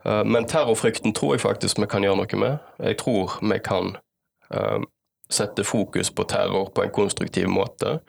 Eh, 0.05 0.23
men 0.25 0.47
terrorfrykten 0.49 1.13
tror 1.13 1.35
jeg 1.35 1.43
faktisk 1.43 1.81
vi 1.81 1.89
kan 1.91 2.03
gjøre 2.03 2.21
noe 2.21 2.39
med. 2.39 2.57
Jeg 2.79 2.97
tror 3.01 3.37
vi 3.41 3.59
kan 3.63 3.95
uh, 4.53 4.79
sette 5.29 5.63
fokus 5.63 6.11
på 6.11 6.25
terror 6.29 6.71
på 6.75 6.83
en 6.83 6.93
konstruktiv 6.93 7.47
måte, 7.49 7.99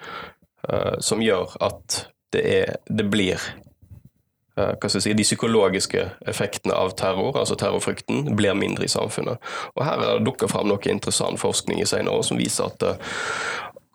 som 1.00 1.20
gjør 1.20 1.50
at 1.60 2.06
det, 2.32 2.40
er, 2.40 2.70
det 2.88 3.04
blir 3.12 3.36
uh, 3.36 3.36
hva 3.36 3.42
skal 3.44 3.52
jeg 3.52 4.43
si, 4.88 5.12
De 5.12 5.22
psykologiske 5.22 6.10
effektene 6.26 6.74
av 6.74 6.94
terror, 6.98 7.38
altså 7.38 7.56
terrorfrykten, 7.58 8.36
blir 8.36 8.54
mindre 8.54 8.84
i 8.84 8.92
samfunnet. 8.92 9.38
Og 9.74 9.84
Her 9.84 9.98
er 9.98 10.18
det 10.18 10.26
dukka 10.26 10.48
fram 10.48 10.68
noe 10.68 10.90
interessant 10.90 11.40
forskning 11.40 11.82
i 11.82 11.88
senere 11.88 12.14
år 12.14 12.22
som 12.22 12.38
viser 12.38 12.70
at 12.70 13.00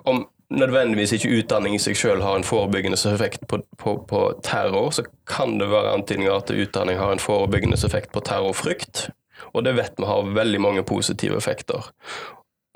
om 0.10 0.26
nødvendigvis 0.50 1.14
ikke 1.14 1.32
utdanning 1.40 1.76
i 1.76 1.82
seg 1.82 1.98
selv 1.98 2.26
har 2.26 2.40
en 2.40 2.48
forebyggende 2.48 2.98
effekt 3.12 3.46
på, 3.48 3.62
på, 3.78 3.96
på, 4.10 4.22
terror, 4.44 4.90
så 4.92 5.06
kan 5.30 5.60
det 5.60 5.70
være 5.70 5.94
antydninger 6.00 6.34
at 6.34 6.52
utdanning 6.52 6.98
har 6.98 7.14
en 7.14 7.22
forebyggende 7.22 7.78
effekt 7.86 8.12
på 8.12 8.24
terrorfrykt. 8.26 9.10
Og 9.54 9.64
det 9.66 9.76
vet 9.78 9.98
vi 9.98 10.10
har 10.10 10.34
veldig 10.36 10.62
mange 10.62 10.84
positive 10.84 11.38
effekter. 11.38 11.86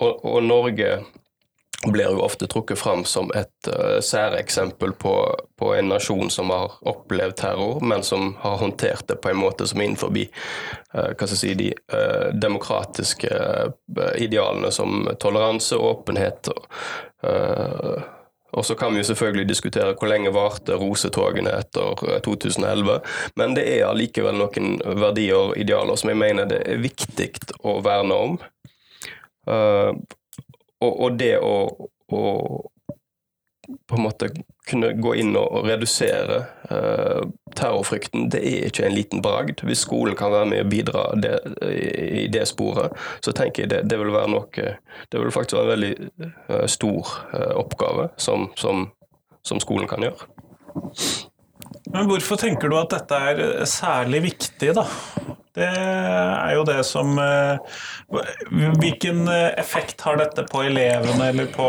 Og, 0.02 0.26
og 0.26 0.44
Norge 0.44 1.00
blir 1.92 2.14
jo 2.16 2.24
ofte 2.24 2.48
trukket 2.48 2.80
fram 2.80 3.04
som 3.06 3.32
et 3.36 3.68
uh, 3.68 4.00
særeksempel 4.00 4.94
på, 5.00 5.14
på, 5.60 5.74
en 5.76 5.92
nasjon 5.92 6.30
som 6.32 6.50
har 6.54 6.78
opplevd 6.88 7.36
terror, 7.42 7.84
men 7.84 8.04
som 8.04 8.36
har 8.40 8.58
håndtert 8.62 9.08
det 9.08 9.20
på 9.24 9.34
en 9.34 9.42
måte 9.42 9.68
som 9.68 9.82
er 9.82 9.92
innenfor 9.92 10.14
uh, 10.14 11.26
si, 11.28 11.54
de 11.60 11.72
uh, 11.94 12.32
demokratiske 12.34 13.32
idealene 14.18 14.72
som 14.72 15.08
toleranse, 15.20 15.78
åpenhet 15.78 16.52
og 16.54 16.68
og 18.54 18.66
så 18.66 18.76
kan 18.76 18.94
vi 18.94 19.02
jo 19.02 19.08
selvfølgelig 19.10 19.48
diskutere 19.50 19.96
hvor 19.98 20.10
lenge 20.12 20.34
varte 20.34 20.76
rosetogene 20.78 21.56
etter 21.58 22.20
2011, 22.26 22.92
eh, 22.94 23.16
men 23.40 23.56
det 23.58 23.64
er 23.66 23.88
allikevel 23.88 24.38
noen 24.38 24.76
verdier 25.02 25.50
og 25.50 25.56
idealer 25.58 25.98
som 25.98 26.12
jeg 26.12 26.22
mener 26.22 26.50
det 26.50 26.62
er 26.70 26.84
viktig 26.84 27.32
å 27.66 27.80
verne 27.86 28.20
om. 28.28 28.38
Og, 30.84 30.92
og, 31.00 31.18
det 31.20 31.38
å, 31.40 31.90
å, 32.12 32.22
på 33.88 33.96
en 33.98 34.04
måte 34.04 34.30
kunne 34.68 34.92
gå 35.00 35.14
inn 35.22 35.32
og 35.40 35.68
redusere 35.68 36.42
uh, 36.70 37.24
terrorfrykten, 37.56 38.28
det 38.34 38.42
er 38.44 38.68
ikke 38.68 38.86
en 38.88 38.96
liten 38.98 39.24
bragd. 39.24 39.64
Hvis 39.68 39.86
skolen 39.88 40.18
kan 40.20 40.34
være 40.34 40.50
med 40.52 40.66
og 40.66 40.72
bidra 40.74 41.06
det, 41.20 41.34
i 41.72 42.28
det 42.32 42.46
sporet, 42.52 42.96
så 43.24 43.36
tenker 43.36 43.64
jeg 43.64 43.74
det, 43.74 43.84
det, 43.92 44.00
vil 44.02 44.14
være 44.16 44.34
noe 44.36 44.48
Det 45.12 45.22
vil 45.22 45.34
faktisk 45.36 45.60
være 45.60 45.70
en 45.70 45.74
veldig 45.76 45.94
uh, 46.52 46.66
stor 46.72 47.14
uh, 47.36 47.54
oppgave 47.64 48.10
som, 48.18 48.50
som, 48.60 48.90
som, 49.44 49.64
skolen 49.64 49.88
kan 49.92 50.04
gjøre. 50.04 50.32
Men 51.92 52.08
hvorfor 52.08 52.40
tenker 52.40 52.72
du 52.72 52.78
at 52.80 52.94
dette 52.94 53.18
er 53.18 53.66
særlig 53.68 54.24
viktig, 54.30 54.72
da? 54.78 54.86
Det 55.54 55.68
er 55.68 56.54
jo 56.56 56.64
det 56.66 56.80
som 56.88 57.12
Hvilken 58.50 59.28
effekt 59.30 60.02
har 60.02 60.18
dette 60.22 60.46
på 60.50 60.64
elevene 60.66 61.28
eller 61.30 61.52
på 61.54 61.68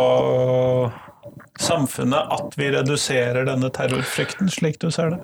samfunnet 1.61 2.33
at 2.35 2.55
vi 2.59 2.71
reduserer 2.75 3.47
denne 3.47 3.71
terrorfrykten, 3.71 4.51
slik 4.51 4.81
du 4.83 4.91
ser 4.91 5.15
det? 5.15 5.21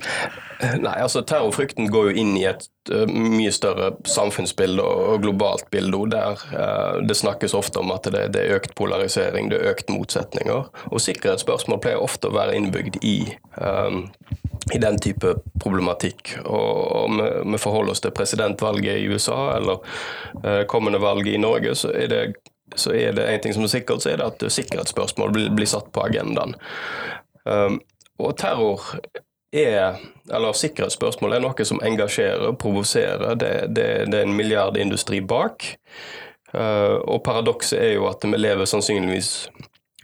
Nei, 0.61 0.95
altså 1.01 1.23
Terrorfrykten 1.27 1.89
går 1.91 2.11
jo 2.11 2.23
inn 2.23 2.35
i 2.39 2.45
et 2.49 2.67
uh, 2.93 3.07
mye 3.11 3.51
større 3.55 3.93
samfunnsbilde 4.09 4.85
og 4.85 5.25
globalt 5.25 5.67
bilde, 5.73 6.03
der 6.13 6.43
uh, 6.53 7.01
det 7.07 7.17
snakkes 7.19 7.57
ofte 7.57 7.83
om 7.83 7.91
at 7.95 8.07
det, 8.13 8.29
det, 8.37 8.45
er 8.45 8.61
økt 8.61 8.77
polarisering, 8.79 9.51
det 9.51 9.59
er 9.59 9.73
økt 9.73 9.91
motsetninger. 9.91 10.69
Og 10.91 11.03
sikkerhetsspørsmål 11.03 11.83
pleier 11.83 12.05
ofte 12.05 12.31
å 12.31 12.37
være 12.37 12.55
innbygd 12.61 13.01
i, 13.03 13.17
um, 13.57 14.05
i 14.71 14.79
den 14.83 15.01
type 15.03 15.35
problematikk. 15.63 16.37
Og 16.45 16.95
om 17.07 17.25
vi 17.25 17.63
forholder 17.63 17.97
oss 17.97 18.05
til 18.05 18.15
presidentvalget 18.15 19.01
i 19.01 19.11
USA 19.11 19.57
eller 19.57 19.83
uh, 20.45 20.63
kommende 20.71 21.03
valg 21.03 21.27
i 21.27 21.41
Norge, 21.41 21.75
så 21.75 21.95
er 21.97 22.13
det 22.13 22.25
så 22.77 22.93
er 22.95 23.17
det 23.17 23.27
en 23.27 23.41
ting 23.41 23.55
som 23.57 23.65
er 23.67 23.73
sikkert, 23.73 24.03
så 24.03 24.13
er 24.13 24.21
det 24.21 24.29
at 24.29 24.45
sikkerhetsspørsmål 24.53 25.33
blir, 25.35 25.51
blir 25.57 25.71
satt 25.71 25.91
på 25.95 26.05
agendaen. 26.07 26.55
Um, 27.45 27.81
og 28.21 28.37
terror 28.39 28.85
er, 29.53 29.99
eller 30.31 30.57
sikkerhetsspørsmål 30.57 31.37
er 31.37 31.43
noe 31.45 31.67
som 31.67 31.81
engasjerer, 31.85 32.53
provoserer. 32.61 33.35
Det, 33.35 33.53
det, 33.75 33.89
det, 34.13 34.21
er 34.21 34.29
en 34.29 34.37
milliardindustri 34.37 35.21
bak. 35.21 35.75
Uh, 36.55 36.99
og 37.07 37.23
paradokset 37.27 37.79
er 37.79 37.93
jo 37.95 38.09
at 38.11 38.25
vi 38.27 38.39
lever 38.39 38.67
sannsynligvis 38.67 39.51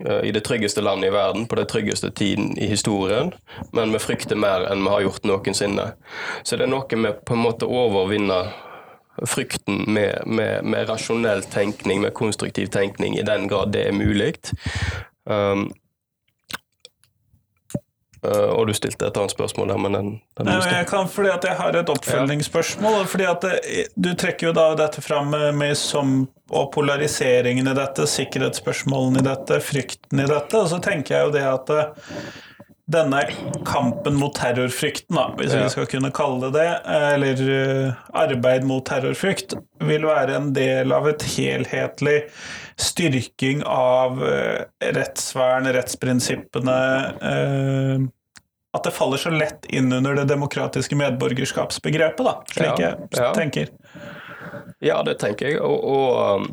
uh, 0.07 0.21
i 0.23 0.31
det 0.35 0.45
tryggeste 0.47 0.83
landet 0.83 1.11
i 1.11 1.15
verden 1.15 1.47
på 1.47 1.59
den 1.59 1.67
tryggeste 1.67 2.11
tiden 2.15 2.53
i 2.57 2.69
historien, 2.71 3.33
men 3.75 3.91
vi 3.95 4.03
frykter 4.03 4.39
mer 4.39 4.67
enn 4.71 4.85
vi 4.85 4.93
har 4.95 5.07
gjort 5.07 5.27
noensinne. 5.27 5.91
Så 6.43 6.55
det 6.55 6.67
er 6.67 6.73
noe 6.73 6.99
med 7.03 7.23
på 7.27 7.35
en 7.35 7.43
måte 7.43 7.67
overvinne 7.67 8.45
frykten 9.25 9.83
med, 9.87 10.21
med, 10.25 10.63
med, 10.63 10.89
rasjonell 10.89 11.43
tenkning, 11.43 12.01
med 12.01 12.13
konstruktiv 12.13 12.67
tenkning, 12.67 13.17
i 13.17 13.25
den 13.25 13.47
grad 13.47 13.73
det 13.73 13.87
er 13.87 13.95
mulig. 13.95 14.35
Um, 15.25 15.67
uh, 18.25 18.49
og 18.53 18.67
du 18.67 18.73
stilte 18.77 19.09
et 19.09 19.17
annet 19.17 19.33
spørsmål 19.33 19.71
der, 19.73 19.81
men 19.81 19.97
den, 19.97 20.09
den 20.37 20.49
Nei, 20.49 20.59
jeg 20.71 20.89
kan 20.89 21.09
fordi 21.11 21.31
at 21.33 21.47
jeg 21.49 21.59
har 21.59 21.79
et 21.79 21.93
oppfølgingsspørsmål. 21.93 22.99
Ja. 23.01 23.11
fordi 23.11 23.29
at 23.31 23.45
det, 23.47 23.85
Du 23.95 24.11
trekker 24.13 24.49
jo 24.49 24.55
da 24.57 24.69
dette 24.77 25.01
fram 25.01 25.33
med 25.33 25.77
som, 25.77 26.19
og 26.49 26.71
polariseringen 26.75 27.67
i 27.67 27.77
dette, 27.77 28.07
sikkerhetsspørsmålene 28.07 29.23
i 29.23 29.29
dette, 29.29 29.61
frykten 29.63 30.23
i 30.23 30.29
dette. 30.29 30.61
Og 30.61 30.69
så 30.73 30.81
tenker 30.83 31.17
jeg 31.17 31.29
jo 31.29 31.39
det 31.39 31.47
at 31.47 31.73
denne 32.87 33.19
kampen 33.67 34.15
mot 34.15 34.35
terrorfrykten, 34.35 35.15
da, 35.17 35.25
hvis 35.39 35.53
ja. 35.53 35.65
vi 35.65 35.73
skal 35.73 35.87
kunne 35.91 36.11
kalle 36.15 36.47
det 36.47 36.61
det, 36.61 36.67
eller 36.87 37.41
uh, 37.43 37.97
arbeid 38.15 38.63
mot 38.67 38.85
terrorfrykt, 38.87 39.57
vil 39.83 40.07
være 40.07 40.37
en 40.37 40.53
del 40.55 40.95
av 40.95 41.09
et 41.11 41.25
helhetlig 41.35 42.17
styrking 42.79 43.65
av 43.67 44.23
uh, 44.23 44.63
rettsvern, 44.95 45.67
rettsprinsippene 45.75 46.79
At 48.77 48.85
det 48.85 48.93
faller 48.93 49.19
så 49.19 49.31
lett 49.33 49.65
inn 49.73 49.91
under 49.91 50.15
det 50.15 50.27
demokratiske 50.31 50.95
medborgerskapsbegrepet, 50.99 52.23
da, 52.23 52.35
slik 52.53 52.83
ja, 52.83 52.93
jeg 53.11 53.33
tenker. 53.35 53.71
Ja, 54.83 55.01
det 55.03 55.17
tenker 55.19 55.49
jeg. 55.49 55.59
og, 55.59 55.81
og 55.83 56.45
um 56.45 56.51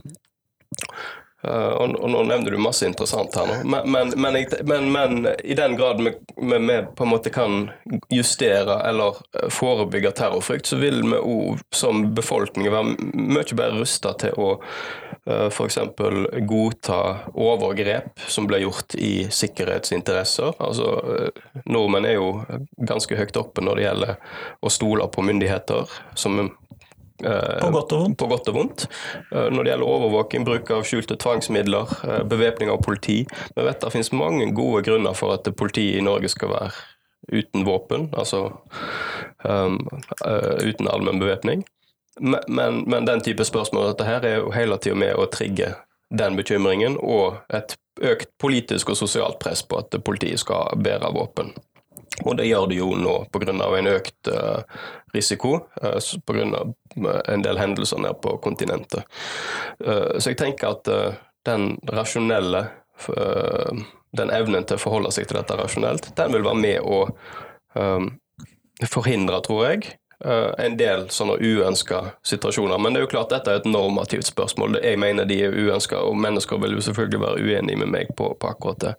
og, 1.45 1.95
og, 2.01 2.11
nå 2.11 2.23
nevner 2.29 2.55
du 2.55 2.61
masse 2.61 2.87
interessant 2.87 3.35
her 3.37 3.49
nå, 3.49 3.57
men, 3.69 3.91
men, 3.91 4.13
men, 4.17 4.39
men, 4.65 4.91
men 4.93 5.29
i 5.45 5.57
den 5.59 5.77
grad 5.77 6.01
vi, 6.03 6.15
vi, 6.37 6.59
vi, 6.59 6.79
på 6.97 7.05
en 7.05 7.13
måte 7.13 7.33
kan 7.35 7.69
justere 8.13 8.79
eller 8.89 9.21
eh, 9.37 9.49
forebygge 9.53 10.15
terrorfrykt, 10.17 10.71
så 10.71 10.81
vil 10.81 11.03
vi 11.05 11.21
òg 11.21 11.63
som 11.75 12.07
befolkning 12.17 12.71
være 12.73 12.97
mye 13.15 13.45
bedre 13.53 13.83
rusta 13.83 14.15
til 14.21 14.37
å 14.41 14.49
uh, 14.55 15.49
f.eks. 15.51 15.79
godta 16.49 17.01
overgrep 17.33 18.25
som 18.29 18.49
blir 18.49 18.65
gjort 18.65 18.97
i 18.97 19.27
sikkerhetsinteresser. 19.33 20.57
Altså, 20.59 20.91
Nordmenn 21.65 22.09
er 22.09 22.19
jo 22.19 22.29
ganske 22.89 23.19
høyt 23.19 23.39
oppe 23.41 23.65
når 23.65 23.81
det 23.81 23.87
gjelder 23.89 24.15
å 24.65 24.73
stole 24.73 25.09
på 25.13 25.25
myndigheter, 25.27 25.91
som 26.19 26.41
Eh, 26.41 26.51
på 27.23 27.71
godt 27.71 27.93
og 27.93 28.01
vondt. 28.01 28.19
På 28.19 28.27
godt 28.27 28.49
og 28.51 28.57
vondt. 28.57 28.87
Eh, 29.33 29.51
når 29.51 29.63
det 29.63 29.71
gjelder 29.71 29.91
overvåking, 29.91 30.47
bruk 30.47 30.71
av 30.75 30.87
skjulte 30.89 31.17
tvangsmidler, 31.21 31.93
eh, 32.09 32.25
bevæpning 32.27 32.73
av 32.73 32.83
politi. 32.83 33.23
Vi 33.55 33.67
vet 33.67 33.81
det 33.81 33.93
finnes 33.95 34.13
mange 34.13 34.51
gode 34.55 34.83
grunner 34.83 35.15
for 35.15 35.37
at 35.37 35.49
politiet 35.57 36.01
i 36.01 36.05
Norge 36.05 36.29
skal 36.33 36.51
være 36.51 36.73
uten 37.33 37.65
våpen, 37.65 38.11
altså 38.13 38.53
um, 39.45 39.79
uh, 40.27 40.57
uten 40.61 40.89
allmenn 40.89 41.23
bevæpning. 41.23 41.65
Men, 42.21 42.41
men, 42.49 42.85
men, 42.87 43.07
den 43.07 43.23
type 43.25 43.45
spørsmål 43.45 43.95
dette 43.95 44.05
her 44.05 44.27
er 44.29 44.37
jo 44.43 44.53
hele 44.55 44.77
tida 44.77 44.99
med 44.99 45.17
å 45.17 45.25
trigge 45.33 45.73
den 46.15 46.37
bekymringen 46.37 46.99
og 47.01 47.41
et 47.49 47.75
økt 48.05 48.29
politisk 48.43 48.93
og 48.93 48.99
sosialt 49.01 49.41
press 49.43 49.65
på 49.67 49.81
at 49.81 49.97
politiet 50.05 50.43
skal 50.43 50.77
bære 50.85 51.11
våpen. 51.17 51.55
Og 52.23 52.37
det 52.39 52.47
gjør 52.47 52.69
det 52.71 52.79
jo 52.79 52.93
nå 52.95 53.15
pga. 53.35 53.51
en 53.51 53.91
økt 53.91 54.31
uh, 54.31 54.63
risiko 55.15 55.55
uh, 55.83 55.99
pga. 56.27 56.63
en 57.27 57.43
del 57.43 57.59
hendelser 57.59 57.99
nede 57.99 58.15
på 58.23 58.37
kontinentet. 58.39 59.03
Så 59.83 60.31
jeg 60.31 60.39
tenker 60.39 60.77
at 60.77 60.91
den 61.45 61.73
rasjonelle 61.91 62.69
den 64.15 64.31
evnen 64.31 64.63
til 64.63 64.79
å 64.79 64.83
forholde 64.83 65.11
seg 65.11 65.27
til 65.27 65.41
dette 65.41 65.57
rasjonelt, 65.59 66.13
den 66.15 66.31
vil 66.31 66.47
være 66.47 66.61
med 66.63 66.87
å 66.87 67.01
forhindre, 68.87 69.41
tror 69.43 69.65
jeg, 69.67 69.97
en 70.23 70.77
del 70.79 71.09
sånne 71.13 71.37
uønska 71.43 72.01
situasjoner. 72.27 72.79
Men 72.79 72.95
det 72.95 73.03
er 73.03 73.07
jo 73.07 73.13
klart 73.17 73.33
dette 73.35 73.51
er 73.51 73.61
et 73.61 73.69
normativt 73.69 74.29
spørsmål. 74.31 74.79
Jeg 74.83 75.01
mener 75.01 75.29
de 75.29 75.41
er 75.47 75.57
uønska, 75.57 76.01
og 76.01 76.17
mennesker 76.21 76.61
vil 76.63 76.79
jo 76.79 76.85
selvfølgelig 76.87 77.21
være 77.27 77.45
uenige 77.45 77.83
med 77.83 77.93
meg 77.93 78.15
på, 78.17 78.31
på 78.41 78.51
akkurat 78.55 78.81
det. 78.87 78.95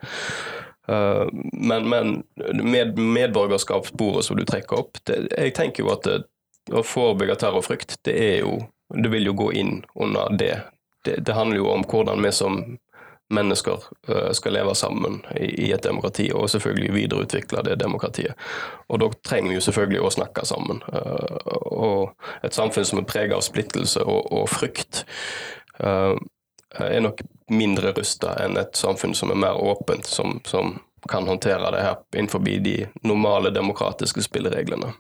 Eh, 0.88 1.28
men, 1.54 1.90
men 1.90 2.24
med 2.64 2.98
medborgerskapssporet 2.98 4.26
som 4.26 4.38
du 4.38 4.46
trekker 4.46 4.80
opp, 4.80 4.98
det, 5.04 5.26
jeg 5.32 5.56
tenker 5.58 5.84
jo 5.84 5.92
at 5.94 6.08
det, 6.08 6.22
å 6.74 6.84
forebygge 6.86 7.38
terrorfrykt, 7.42 8.00
det 8.08 8.16
er 8.16 8.40
jo 8.46 8.64
Det 8.96 9.10
vil 9.10 9.26
jo 9.26 9.34
gå 9.34 9.48
inn 9.58 9.80
under 9.96 10.30
det. 10.30 10.62
Det, 11.06 11.16
det 11.26 11.34
handler 11.34 11.58
jo 11.58 11.72
om 11.74 11.84
hvordan 11.90 12.22
vi 12.22 12.30
som 12.32 12.60
mennesker 13.34 13.82
uh, 14.10 14.30
skal 14.32 14.54
leve 14.54 14.76
sammen 14.78 15.24
i, 15.34 15.72
et 15.74 15.84
demokrati, 15.84 16.28
og 16.30 16.50
selvfølgelig 16.54 16.94
videreutvikle 16.94 17.64
det 17.66 17.80
demokratiet. 17.82 18.38
Og 18.88 19.02
da 19.02 19.10
trenger 19.26 19.50
vi 19.50 19.58
jo 19.58 19.64
selvfølgelig 19.66 20.04
å 20.06 20.14
snakke 20.14 20.46
sammen. 20.46 20.84
Uh, 20.86 21.58
og 21.74 22.46
et 22.46 22.54
samfunn 22.54 22.86
som 22.86 23.02
er 23.02 23.10
preget 23.10 23.34
av 23.34 23.42
splittelse 23.42 24.06
og, 24.06 24.30
og 24.30 24.46
frykt, 24.54 25.02
er 26.80 27.02
nok 27.02 27.22
mindre 27.52 27.94
rusta 27.96 28.34
enn 28.44 28.58
et 28.58 28.76
samfunn 28.76 29.16
som 29.16 29.32
er 29.32 29.40
mer 29.40 29.60
åpent, 29.62 30.08
som, 30.10 30.40
som 30.46 30.80
kan 31.10 31.28
håndtere 31.28 31.72
det 31.72 31.84
her 31.86 31.98
innenfor 32.16 32.40
de 32.40 32.88
normale 33.02 33.52
demokratiske 33.54 34.26
spillereglene. 34.26 34.94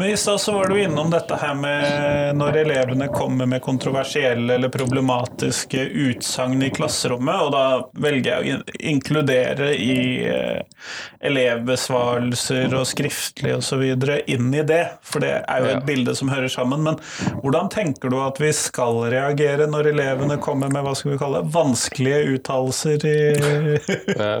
Men 0.00 0.10
I 0.10 0.16
stad 0.16 0.40
så 0.40 0.52
var 0.52 0.68
du 0.68 0.82
innom 0.82 1.10
dette 1.10 1.36
her 1.36 1.54
med 1.60 2.36
når 2.40 2.56
elevene 2.62 3.10
kommer 3.12 3.44
med 3.46 3.60
kontroversielle 3.60 4.54
eller 4.54 4.72
problematiske 4.72 5.82
utsagn 5.84 6.62
i 6.64 6.70
klasserommet, 6.72 7.42
og 7.44 7.50
da 7.52 7.64
velger 8.00 8.30
jeg 8.30 8.56
å 8.56 8.78
inkludere 8.94 9.74
i 9.76 9.98
eh, 10.24 10.62
elevbesvarelser 11.20 12.72
og 12.78 12.88
skriftlig 12.88 13.52
osv. 13.58 13.84
inn 14.24 14.48
i 14.56 14.64
det, 14.64 14.86
for 15.04 15.20
det 15.20 15.34
er 15.42 15.60
jo 15.60 15.68
et 15.74 15.84
bilde 15.90 16.16
som 16.16 16.32
hører 16.32 16.48
sammen. 16.48 16.80
Men 16.88 16.96
hvordan 17.44 17.68
tenker 17.68 18.08
du 18.08 18.16
at 18.24 18.40
vi 18.40 18.54
skal 18.56 19.02
reagere 19.12 19.68
når 19.68 19.92
elevene 19.92 20.40
kommer 20.40 20.72
med 20.72 20.88
hva 20.88 20.96
skal 20.96 21.12
vi 21.12 21.20
kalle 21.20 21.44
det, 21.44 21.52
vanskelige 21.52 22.38
uttalelser 22.38 23.04
i 23.04 23.20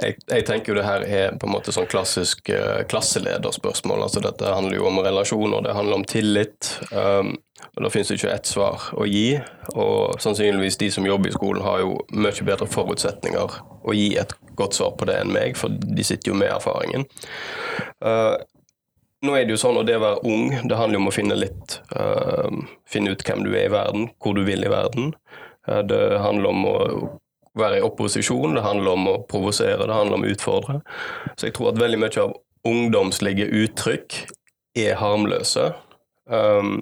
jeg, 0.00 0.16
jeg, 0.28 0.44
tenker 0.48 0.72
jo 0.72 0.78
det 0.78 0.86
her 0.86 1.04
er 1.04 1.36
på 1.36 1.48
en 1.48 1.54
måte 1.54 1.72
sånn 1.74 1.88
klassisk 1.90 2.50
uh, 2.52 2.82
klasselederspørsmål. 2.88 4.05
Altså 4.06 4.22
Dette 4.24 4.54
handler 4.54 4.78
jo 4.78 4.86
om 4.88 5.00
relasjoner, 5.04 5.62
det 5.66 5.74
handler 5.76 6.00
om 6.00 6.06
tillit. 6.08 6.70
Um, 6.90 7.34
og 7.76 7.84
Da 7.84 7.90
finnes 7.92 8.08
det 8.08 8.18
ikke 8.20 8.32
ett 8.34 8.48
svar 8.48 8.88
å 8.96 9.06
gi. 9.08 9.36
Og 9.74 10.20
sannsynligvis 10.22 10.78
de 10.80 10.90
som 10.94 11.06
jobber 11.06 11.30
i 11.30 11.36
skolen, 11.36 11.64
har 11.64 11.82
jo 11.82 11.96
mye 12.14 12.46
bedre 12.48 12.68
forutsetninger 12.70 13.56
å 13.86 13.96
gi 13.96 14.10
et 14.20 14.34
godt 14.56 14.78
svar 14.78 14.94
på 14.96 15.08
det 15.08 15.18
enn 15.20 15.32
meg, 15.34 15.56
for 15.60 15.72
de 15.72 16.04
sitter 16.06 16.32
jo 16.32 16.38
med 16.38 16.52
erfaringen. 16.54 17.04
Uh, 18.04 18.36
nå 19.26 19.34
er 19.36 19.46
det 19.46 19.56
jo 19.56 19.60
sånn, 19.60 19.78
og 19.80 19.86
det 19.88 19.98
å 19.98 20.04
være 20.04 20.24
ung, 20.28 20.50
det 20.68 20.78
handler 20.78 20.98
jo 20.98 21.04
om 21.04 21.10
å 21.10 21.14
finne 21.14 21.38
litt 21.38 21.78
uh, 21.96 22.48
Finne 22.86 23.12
ut 23.12 23.22
hvem 23.26 23.44
du 23.46 23.52
er 23.54 23.66
i 23.66 23.72
verden, 23.72 24.10
hvor 24.22 24.36
du 24.36 24.44
vil 24.46 24.64
i 24.64 24.72
verden. 24.72 25.14
Uh, 25.68 25.82
det 25.88 26.02
handler 26.22 26.52
om 26.52 26.66
å 26.68 26.76
være 27.56 27.80
i 27.80 27.84
opposisjon, 27.84 28.56
det 28.56 28.64
handler 28.64 28.92
om 28.92 29.06
å 29.08 29.20
provosere, 29.28 29.86
det 29.88 29.96
handler 29.96 30.18
om 30.18 30.26
å 30.26 30.32
utfordre. 30.32 30.80
Så 31.36 31.48
jeg 31.48 31.56
tror 31.56 31.72
at 31.72 31.80
veldig 31.80 32.00
mye 32.02 32.24
av 32.26 32.34
ungdomslige 32.66 33.48
uttrykk 33.62 34.20
er 34.76 34.98
harmløse. 35.00 35.70
Um, 36.26 36.80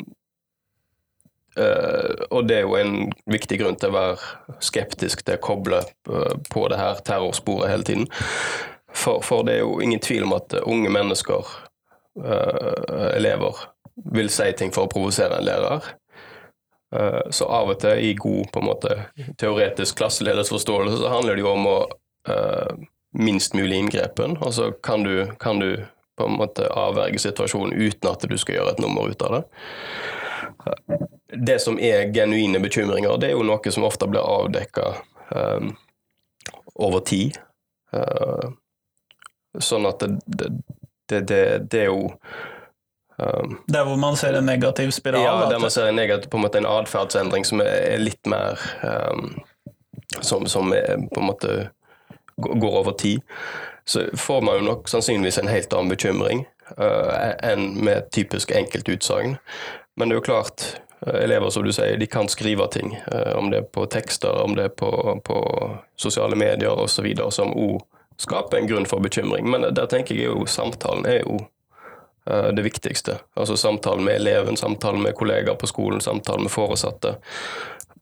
uh, 1.59 2.15
og 2.31 2.49
det 2.49 2.59
er 2.59 2.65
jo 2.65 2.79
en 2.81 3.13
viktig 3.31 3.61
grunn 3.61 3.77
til 3.81 3.93
å 3.93 3.99
være 3.99 4.59
skeptisk 4.65 5.25
til 5.27 5.39
å 5.39 5.45
koble 5.45 5.83
uh, 6.11 6.33
på 6.51 6.67
det 6.73 6.81
her 6.81 7.03
terrorsporet 7.07 7.71
hele 7.71 7.87
tiden. 7.87 8.09
For, 8.95 9.21
for, 9.27 9.45
det 9.47 9.59
er 9.59 9.65
jo 9.65 9.81
ingen 9.83 10.03
tvil 10.03 10.27
om 10.27 10.37
at 10.39 10.55
unge 10.65 10.91
mennesker, 10.95 11.53
uh, 12.25 13.11
elever, 13.13 13.67
vil 14.15 14.31
si 14.33 14.49
ting 14.59 14.73
for 14.75 14.89
å 14.89 14.91
provosere 14.91 15.39
en 15.39 15.47
lærer. 15.47 15.95
Eh, 16.95 17.31
så 17.31 17.47
av 17.51 17.73
og 17.73 17.79
til, 17.83 17.99
i 17.99 18.15
god 18.15 18.51
på 18.55 18.63
en 18.63 18.69
måte, 18.69 18.97
teoretisk 19.41 19.99
klasseledelsesforståelse, 19.99 21.01
så 21.03 21.11
handler 21.11 21.37
det 21.37 21.43
jo 21.43 21.51
om 21.51 21.67
å 21.67 21.79
minst 23.15 23.55
mulig 23.55 23.77
inngrepen. 23.77 24.39
Altså 24.41 24.73
kan 24.73 25.03
du, 25.03 25.27
kan 25.41 25.59
du 25.59 25.85
på 26.17 26.27
en 26.27 26.39
måte 26.39 26.67
avverge 26.71 27.19
situasjonen 27.19 27.73
uten 27.73 28.11
at 28.11 28.27
du 28.29 28.37
skal 28.39 28.59
gjøre 28.59 28.75
et 28.75 28.83
nummer 28.83 29.11
ut 29.11 29.23
av 29.23 29.37
det. 29.37 29.45
Det 31.47 31.59
som 31.63 31.79
er 31.79 32.11
genuine 32.15 32.61
bekymringer, 32.63 33.17
det 33.19 33.31
er 33.31 33.39
jo 33.39 33.47
noe 33.47 33.75
som 33.75 33.87
ofte 33.87 34.09
blir 34.11 34.23
avdekka 34.23 34.91
um, 35.31 35.75
over 36.75 37.03
tid. 37.07 37.39
Uh, 37.95 38.55
sånn 39.59 39.87
at 39.87 40.03
det, 40.03 40.51
det, 41.11 41.23
det, 41.31 41.45
det 41.71 41.87
er 41.87 41.93
jo 41.93 42.11
Um, 43.15 43.61
der 43.71 43.85
hvor 43.87 43.95
man 43.95 44.17
ser 44.19 44.35
en 44.35 44.49
negativ 44.49 44.91
spiral? 44.91 45.23
Ja, 45.23 45.47
der 45.47 45.61
man 45.63 45.71
ser 45.71 45.87
en, 45.87 45.95
negativ, 45.95 46.33
på 46.33 46.37
en, 46.37 46.43
måte 46.43 46.59
en 46.59 46.67
atferdsendring 46.67 47.45
som 47.47 47.61
er 47.63 48.01
litt 48.03 48.27
mer 48.27 48.59
um, 48.83 49.37
som, 50.19 50.49
som 50.51 50.73
er, 50.75 50.97
på 51.15 51.23
en 51.23 51.29
måte 51.29 51.53
går 52.37 52.79
over 52.79 52.93
tid. 52.93 53.21
Så 53.85 54.07
får 54.17 54.43
man 54.43 54.55
jo 54.59 54.61
nok 54.61 54.89
sannsynligvis 54.89 55.39
en 55.39 55.49
helt 55.49 55.73
annen 55.73 55.93
bekymring 55.93 56.47
uh, 56.79 57.35
enn 57.45 57.75
med 57.85 58.11
typisk 58.11 58.51
enkeltutsagn. 58.51 59.37
Men 59.97 60.09
det 60.09 60.17
er 60.17 60.23
jo 60.23 60.29
klart, 60.31 60.65
uh, 61.07 61.19
elever 61.21 61.51
som 61.51 61.67
du 61.67 61.73
sier, 61.73 61.99
de 62.01 62.09
kan 62.09 62.29
skrive 62.33 62.67
ting. 62.73 62.97
Uh, 63.13 63.37
om 63.39 63.51
det 63.53 63.61
er 63.61 63.69
på 63.69 63.85
tekster, 63.93 64.43
om 64.45 64.57
det 64.57 64.71
er 64.71 64.77
på, 64.77 64.91
på 65.25 65.41
sosiale 66.01 66.39
medier 66.39 66.73
osv. 66.73 67.11
som 67.31 67.53
òg 67.53 67.83
skaper 68.17 68.61
en 68.61 68.71
grunn 68.71 68.87
for 68.87 69.05
bekymring. 69.05 69.51
Men 69.51 69.69
der 69.75 69.91
tenker 69.91 70.17
jeg 70.17 70.31
jo 70.31 70.47
samtalen 70.49 71.05
er 71.07 71.21
jo 71.25 71.43
uh, 72.31 72.51
det 72.57 72.65
viktigste. 72.65 73.19
Altså 73.37 73.57
samtalen 73.61 74.05
med 74.07 74.23
eleven, 74.23 74.57
samtalen 74.57 75.03
med 75.05 75.17
kollegaer 75.19 75.61
på 75.61 75.69
skolen, 75.69 76.01
samtalen 76.01 76.49
med 76.49 76.55
foresatte. 76.55 77.19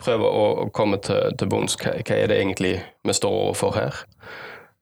Prøve 0.02 0.28
å 0.28 0.70
komme 0.74 0.98
til, 1.02 1.34
til 1.38 1.50
bunns. 1.50 1.76
Hva, 1.80 1.94
hva, 2.00 2.16
er 2.16 2.30
det 2.30 2.40
egentlig 2.40 2.76
vi 3.06 3.14
står 3.16 3.36
overfor 3.44 3.76
her? 3.76 4.00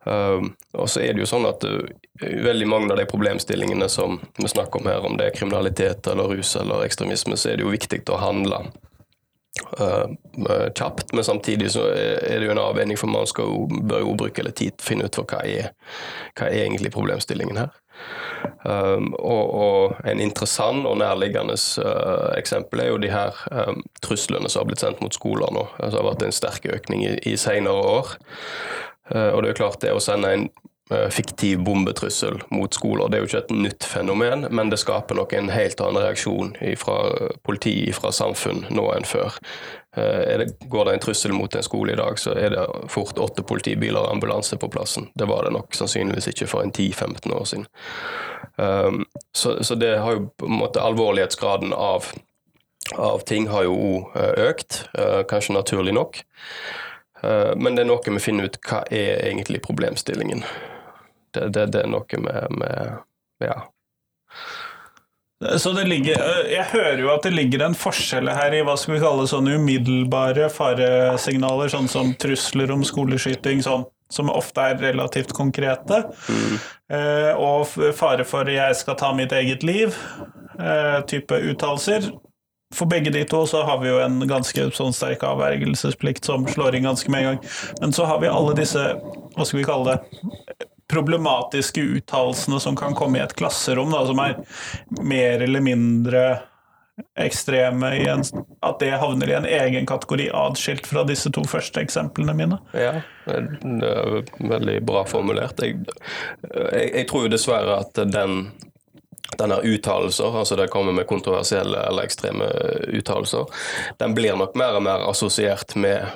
Um, 0.04 0.54
og 0.80 0.88
så 0.88 1.02
er 1.04 1.12
det 1.12 1.20
jo 1.20 1.28
sånn 1.28 1.44
at 1.44 1.64
uh, 1.68 1.82
veldig 2.20 2.68
mange 2.68 2.94
av 2.94 2.96
de 2.96 3.04
problemstillingene 3.08 3.88
som 3.92 4.16
vi 4.38 4.48
snakker 4.48 4.80
om 4.80 4.88
her, 4.88 5.04
om 5.04 5.18
det 5.20 5.26
er 5.28 5.34
kriminalitet 5.36 6.08
eller 6.08 6.32
rus 6.32 6.54
eller 6.56 6.86
ekstremisme, 6.86 7.36
så 7.36 7.50
er 7.50 7.60
det 7.60 7.66
jo 7.66 7.74
viktig 7.74 8.00
å 8.08 8.20
handle 8.22 8.62
uh, 9.76 10.08
kjapt. 10.72 11.12
Men 11.12 11.26
samtidig 11.28 11.74
så 11.76 11.84
er 11.92 12.40
det 12.40 12.48
jo 12.48 12.54
en 12.56 12.64
avveining, 12.64 12.96
for 12.96 13.12
man 13.12 13.28
skal 13.28 13.68
bør 13.68 14.06
jo 14.06 14.16
bruke 14.24 14.46
litt 14.46 14.56
tid 14.62 14.78
til 14.78 14.86
å 14.86 14.88
finne 14.88 15.10
ut 15.10 15.20
for 15.20 15.28
hva 15.28 15.44
er, 15.44 15.74
hva 16.32 16.48
er 16.48 16.64
egentlig 16.64 16.96
problemstillingen 16.96 17.60
her. 17.60 17.79
Um, 18.64 19.14
og, 19.18 19.54
og, 19.54 19.94
en 20.08 20.20
interessant 20.20 20.84
og 20.88 20.98
nærliggende 21.00 21.56
uh, 21.56 22.30
eksempel 22.36 22.82
er 22.84 22.90
jo 22.90 22.98
de 23.00 23.12
her 23.12 23.36
um, 23.52 23.80
truslene 24.04 24.50
som 24.52 24.62
har 24.62 24.68
blitt 24.68 24.84
sendt 24.84 25.00
mot 25.04 25.16
skoler 25.16 25.52
nå. 25.52 25.66
Altså, 25.78 25.96
det 25.96 26.02
har 26.02 26.10
vært 26.10 26.24
en 26.26 26.36
sterk 26.36 26.68
økning 26.68 27.04
i, 27.06 27.14
i 27.32 27.36
senere 27.40 27.84
år. 27.94 28.16
Uh, 29.12 29.30
og 29.34 29.42
det 29.42 29.52
er 29.52 29.60
klart 29.62 29.80
det 29.84 29.94
å 29.96 30.02
sende 30.02 30.32
en 30.36 30.44
eh, 30.90 31.08
fiktiv 31.14 31.62
bombetrussel 31.66 32.40
mot 32.50 32.74
skoler. 32.74 33.08
Det 33.08 33.18
er 33.18 33.24
jo 33.24 33.30
ikke 33.30 33.42
et 33.44 33.56
nytt 33.64 33.86
fenomen, 33.86 34.46
men 34.50 34.72
det 34.72 34.80
skaper 34.82 35.18
nok 35.18 35.34
en 35.38 35.52
helt 35.54 35.80
annen 35.80 36.04
reaksjon 36.04 36.54
fra 36.78 36.96
politi, 37.46 37.74
fra 37.96 38.12
samfunn, 38.14 38.64
nå 38.74 38.88
enn 38.96 39.06
før. 39.08 39.38
Det, 39.90 40.46
går 40.70 40.84
det 40.84 40.92
en 40.94 41.02
trussel 41.02 41.32
mot 41.34 41.54
en 41.54 41.64
skole 41.66 41.92
i 41.92 41.98
dag, 41.98 42.18
så 42.18 42.30
er 42.38 42.52
det 42.54 42.66
fort 42.92 43.18
åtte 43.18 43.42
politibiler 43.42 43.98
og 43.98 44.12
ambulanse 44.12 44.54
på 44.56 44.68
plassen. 44.70 45.08
Det 45.18 45.26
var 45.26 45.44
det 45.44 45.50
nok 45.56 45.74
sannsynligvis 45.74 46.30
ikke 46.30 46.46
for 46.46 46.62
en 46.62 46.70
10-15 46.70 47.34
år 47.34 47.48
siden. 47.50 47.66
Um, 48.56 49.04
så, 49.32 49.64
så, 49.64 49.74
det 49.74 49.96
har 49.98 50.12
jo 50.12 50.28
på 50.36 50.46
en 50.46 50.60
måte 50.60 50.82
alvorlighetsgraden 50.82 51.74
av, 51.74 52.06
av 52.96 53.24
ting 53.26 53.48
har 53.50 53.66
jo 53.66 54.06
økt, 54.14 54.84
kanskje 55.30 55.58
naturlig 55.58 55.94
nok. 55.98 56.22
Uh, 57.24 57.56
men 57.56 57.74
det 57.74 57.84
er 57.84 57.90
noe 57.90 58.14
vi 58.14 58.22
finner 58.22 58.46
ut 58.46 58.60
hva 58.62 58.84
er 58.94 59.24
egentlig 59.26 59.62
problemstillingen. 59.66 60.44
Det, 61.34 61.50
det, 61.54 61.66
det 61.74 61.84
er 61.84 61.90
noe 61.90 62.24
med, 62.24 62.58
med, 62.62 62.98
Ja. 63.42 63.62
Så 65.40 65.72
det 65.72 65.86
ligger 65.88 66.20
eh, 66.20 66.50
Jeg 66.52 66.66
hører 66.74 66.98
jo 67.00 67.12
at 67.14 67.24
det 67.24 67.32
ligger 67.32 67.64
en 67.64 67.76
forskjell 67.78 68.28
her 68.28 68.52
i 68.56 68.60
hva 68.66 68.74
skal 68.76 68.96
vi 68.96 69.04
kalle 69.04 69.28
sånne 69.30 69.56
umiddelbare 69.56 70.50
faresignaler, 70.52 71.72
sånn 71.72 71.88
som 71.88 72.12
trusler 72.20 72.72
om 72.74 72.84
skoleskyting, 72.84 73.62
sånn, 73.64 73.86
som 74.12 74.28
ofte 74.32 74.66
er 74.72 74.82
relativt 74.90 75.32
konkrete, 75.36 76.04
mm. 76.28 76.60
Eh, 76.90 77.36
og 77.38 77.68
fare 77.94 78.24
for 78.26 78.48
'jeg 78.50 78.74
skal 78.74 78.96
ta 78.98 79.12
mitt 79.14 79.30
eget 79.30 79.62
liv', 79.62 79.94
type 81.06 81.30
uttalelser 81.30 82.10
for 82.74 82.86
begge 82.86 83.10
de 83.10 83.24
to 83.24 83.46
så 83.46 83.62
har 83.66 83.78
vi 83.82 83.88
jo 83.90 83.98
en 84.02 84.20
ganske 84.30 84.68
sånn 84.76 84.94
sterk 84.94 85.24
avvergelsesplikt 85.26 86.28
som 86.28 86.46
slår 86.50 86.78
inn 86.78 86.86
ganske 86.86 87.10
med 87.10 87.24
en 87.24 87.28
gang. 87.30 87.40
Men 87.80 87.94
så 87.96 88.06
har 88.06 88.20
vi 88.22 88.30
alle 88.30 88.54
disse, 88.58 88.84
hva 89.34 89.46
skal 89.46 89.58
vi 89.58 89.66
kalle 89.66 89.96
det, 89.96 90.68
problematiske 90.90 91.82
uttalelsene 91.96 92.60
som 92.60 92.76
kan 92.78 92.94
komme 92.98 93.20
i 93.20 93.24
et 93.24 93.34
klasserom, 93.38 93.92
da, 93.94 94.04
som 94.08 94.20
er 94.22 94.38
mer 95.00 95.46
eller 95.46 95.64
mindre 95.64 96.24
ekstreme 97.16 97.94
en, 97.96 98.22
At 98.60 98.80
det 98.80 98.90
havner 99.00 99.30
i 99.30 99.36
en 99.38 99.46
egen 99.48 99.86
kategori 99.88 100.30
atskilt 100.36 100.86
fra 100.86 101.04
disse 101.08 101.30
to 101.32 101.44
første 101.48 101.80
eksemplene 101.80 102.34
mine. 102.36 102.58
Ja, 102.76 103.00
det 103.24 103.88
er 103.88 104.50
veldig 104.50 104.80
bra 104.84 105.06
formulert. 105.08 105.62
Jeg, 105.64 105.80
jeg, 106.50 106.90
jeg 106.94 107.06
tror 107.08 107.24
jo 107.24 107.32
dessverre 107.32 107.80
at 107.84 108.02
den 108.10 108.50
denne 109.38 109.60
uttalelser, 109.62 110.34
altså 110.36 110.56
det 110.58 110.68
kommer 110.72 110.92
med 110.92 111.06
kontroversielle 111.06 111.78
eller 111.86 112.08
ekstreme 112.08 112.48
uttalelser, 112.98 113.46
den 114.02 114.16
blir 114.16 114.34
nok 114.36 114.56
mer 114.58 114.74
og 114.76 114.82
mer 114.84 115.04
assosiert 115.06 115.76
med 115.78 116.10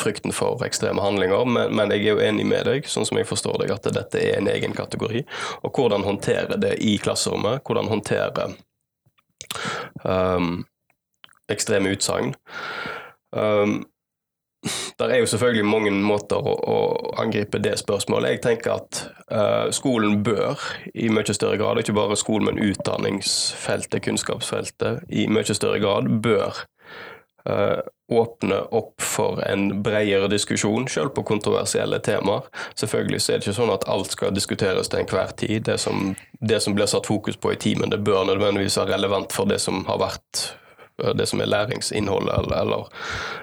frykten 0.00 0.32
for 0.32 0.62
ekstreme 0.64 1.02
handlinger, 1.04 1.44
men, 1.44 1.74
men, 1.76 1.92
jeg 1.92 2.06
er 2.06 2.14
jo 2.14 2.22
enig 2.24 2.46
med 2.48 2.64
deg, 2.68 2.86
sånn 2.88 3.04
som 3.04 3.18
jeg 3.20 3.28
forstår 3.28 3.60
deg, 3.60 3.74
at 3.74 3.88
dette 3.92 4.20
er 4.20 4.38
en 4.38 4.48
egen 4.48 4.72
kategori. 4.76 5.24
Og 5.62 5.76
hvordan 5.76 6.06
håndtere 6.06 6.56
det 6.60 6.78
i 6.84 6.96
klasserommet, 7.02 7.60
hvordan 7.66 7.90
håndtere 7.92 8.54
um, 10.04 10.64
ekstreme 11.52 11.92
utsagn. 11.92 12.34
Um, 13.36 13.84
der 14.98 15.08
er 15.12 15.18
jo 15.20 15.26
selvfølgelig 15.28 15.64
mange 15.68 15.90
måter 15.92 16.40
å, 16.40 16.54
å, 16.56 16.76
angripe 17.20 17.60
det 17.60 17.74
spørsmålet. 17.82 18.36
Jeg 18.36 18.42
tenker 18.46 18.78
at 18.78 19.00
uh, 19.28 19.68
skolen 19.74 20.22
bør 20.24 20.60
i 20.94 21.10
mye 21.12 21.36
større 21.36 21.58
grad, 21.60 21.82
ikke 21.82 21.96
bare 21.96 22.16
skolen, 22.16 22.48
men 22.48 22.62
utdanningsfeltet, 22.64 24.00
kunnskapsfeltet, 24.06 25.04
i 25.12 25.26
mye 25.28 25.56
større 25.56 25.82
grad 25.84 26.08
bør 26.24 26.64
åpne 28.08 28.58
opp 28.72 29.02
for 29.04 29.42
en 29.44 29.82
bredere 29.84 30.30
diskusjon, 30.32 30.86
selv 30.88 31.12
på 31.16 31.24
kontroversielle 31.28 31.98
temaer. 32.04 32.46
Selvfølgelig 32.80 33.20
så 33.20 33.32
er 33.32 33.40
det 33.40 33.44
ikke 33.44 33.56
sånn 33.58 33.72
at 33.74 33.84
alt 33.92 34.16
skal 34.16 34.32
diskuteres 34.32 34.88
til 34.88 35.02
enhver 35.02 35.32
tid. 35.36 35.66
Det 35.68 35.76
som, 35.82 36.14
det 36.40 36.62
som 36.64 36.76
blir 36.76 36.88
satt 36.88 37.08
fokus 37.08 37.36
på 37.36 37.52
i 37.52 37.60
timen, 37.60 37.92
det 37.92 38.00
bør 38.04 38.24
nødvendigvis 38.30 38.78
være 38.80 38.94
relevant 38.96 39.36
for 39.36 39.50
det 39.50 39.60
som 39.60 39.84
har 39.90 40.00
vært 40.00 40.46
det 41.18 41.26
som 41.26 41.40
er 41.42 41.50
læringsinnholdet 41.50 42.34
eller, 42.38 42.56
eller, 42.60 42.84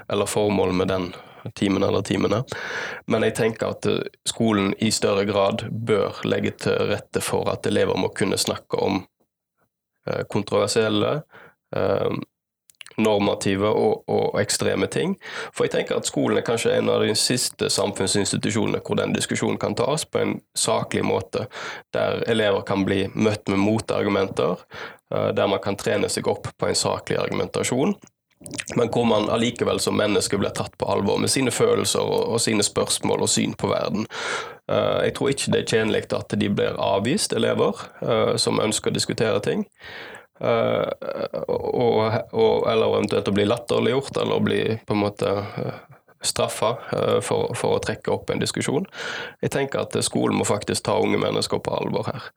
eller 0.10 0.26
formålet 0.26 0.76
med 0.76 0.88
den 0.88 1.12
timen 1.54 1.84
eller 1.84 2.02
timene. 2.02 2.44
Men 3.06 3.26
jeg 3.26 3.36
tenker 3.36 3.74
at 3.74 3.88
eh, 3.90 4.04
skolen 4.28 4.74
i 4.80 4.92
større 4.94 5.26
grad 5.30 5.66
bør 5.72 6.22
legge 6.28 6.54
til 6.66 6.92
rette 6.94 7.24
for 7.24 7.50
at 7.52 7.68
elever 7.68 7.98
må 8.00 8.12
kunne 8.16 8.40
snakke 8.40 8.78
om 8.78 9.02
eh, 10.08 10.24
kontroversielle, 10.30 11.22
eh, 11.76 12.12
normative 13.04 13.70
og, 13.70 14.04
og, 14.08 14.40
ekstreme 14.42 14.88
ting. 14.92 15.18
For 15.56 15.68
jeg 15.68 15.76
tenker 15.76 16.00
at 16.00 16.10
skolen 16.10 16.40
er 16.40 16.48
kanskje 16.48 16.76
en 16.78 16.92
av 16.94 17.06
de 17.06 17.16
siste 17.18 17.70
samfunnsinstitusjonene 17.74 18.82
hvor 18.86 19.00
den 19.00 19.16
diskusjonen 19.16 19.60
kan 19.62 19.76
tas 19.78 20.06
på 20.06 20.22
en 20.22 20.38
saklig 20.58 21.04
måte, 21.08 21.48
der 21.96 22.24
elever 22.32 22.66
kan 22.68 22.86
bli 22.88 23.04
møtt 23.14 23.52
med 23.52 23.62
motargumenter, 23.62 24.64
eh, 25.14 25.30
der 25.38 25.52
man 25.52 25.64
kan 25.64 25.80
trene 25.80 26.10
seg 26.10 26.30
opp 26.32 26.52
på 26.58 26.72
en 26.72 26.78
saklig 26.78 27.20
argumentasjon. 27.22 27.96
Men 28.76 28.90
hvor 28.90 29.06
man 29.06 29.30
allikevel 29.30 29.80
som 29.80 29.98
menneske 29.98 30.38
blir 30.42 30.54
tatt 30.58 30.74
på 30.78 30.88
alvor 30.90 31.20
med 31.22 31.30
sine 31.30 31.52
følelser 31.54 32.02
og, 32.02 32.24
og 32.34 32.42
sine 32.42 32.66
spørsmål 32.66 33.26
og 33.26 33.30
syn 33.30 33.54
på 33.54 33.70
verden. 33.70 34.08
Uh, 34.72 35.04
jeg 35.06 35.14
tror 35.18 35.30
ikke 35.30 35.54
det 35.54 35.60
er 35.62 35.70
tjenlig 35.76 36.04
at 36.18 36.34
de 36.40 36.50
blir 36.50 36.80
avvist, 36.82 37.36
elever 37.38 37.78
uh, 38.02 38.34
som 38.42 38.62
ønsker 38.64 38.90
å 38.90 38.98
diskutere 38.98 39.44
ting. 39.46 39.68
Uh, 40.42 40.90
og, 41.48 42.00
og, 42.34 42.66
eller 42.66 42.96
eventuelt 42.96 43.28
å 43.30 43.34
bli 43.36 43.46
latterliggjort 43.46 44.16
eller 44.24 44.40
å 44.40 44.46
bli 44.46 44.62
på 44.88 44.96
en 44.96 45.04
måte 45.04 45.34
uh, 45.38 45.76
straffa 46.26 46.72
uh, 46.90 47.20
for, 47.22 47.54
for, 47.54 47.78
å 47.78 47.84
trekke 47.84 48.10
opp 48.14 48.34
en 48.34 48.42
diskusjon. 48.42 48.88
Jeg 49.46 49.54
tenker 49.54 49.84
at 49.84 49.98
skolen 50.06 50.40
må 50.40 50.48
faktisk 50.50 50.88
ta 50.88 50.98
unge 50.98 51.22
mennesker 51.22 51.62
på 51.62 51.76
alvor 51.78 52.10
her. 52.10 52.32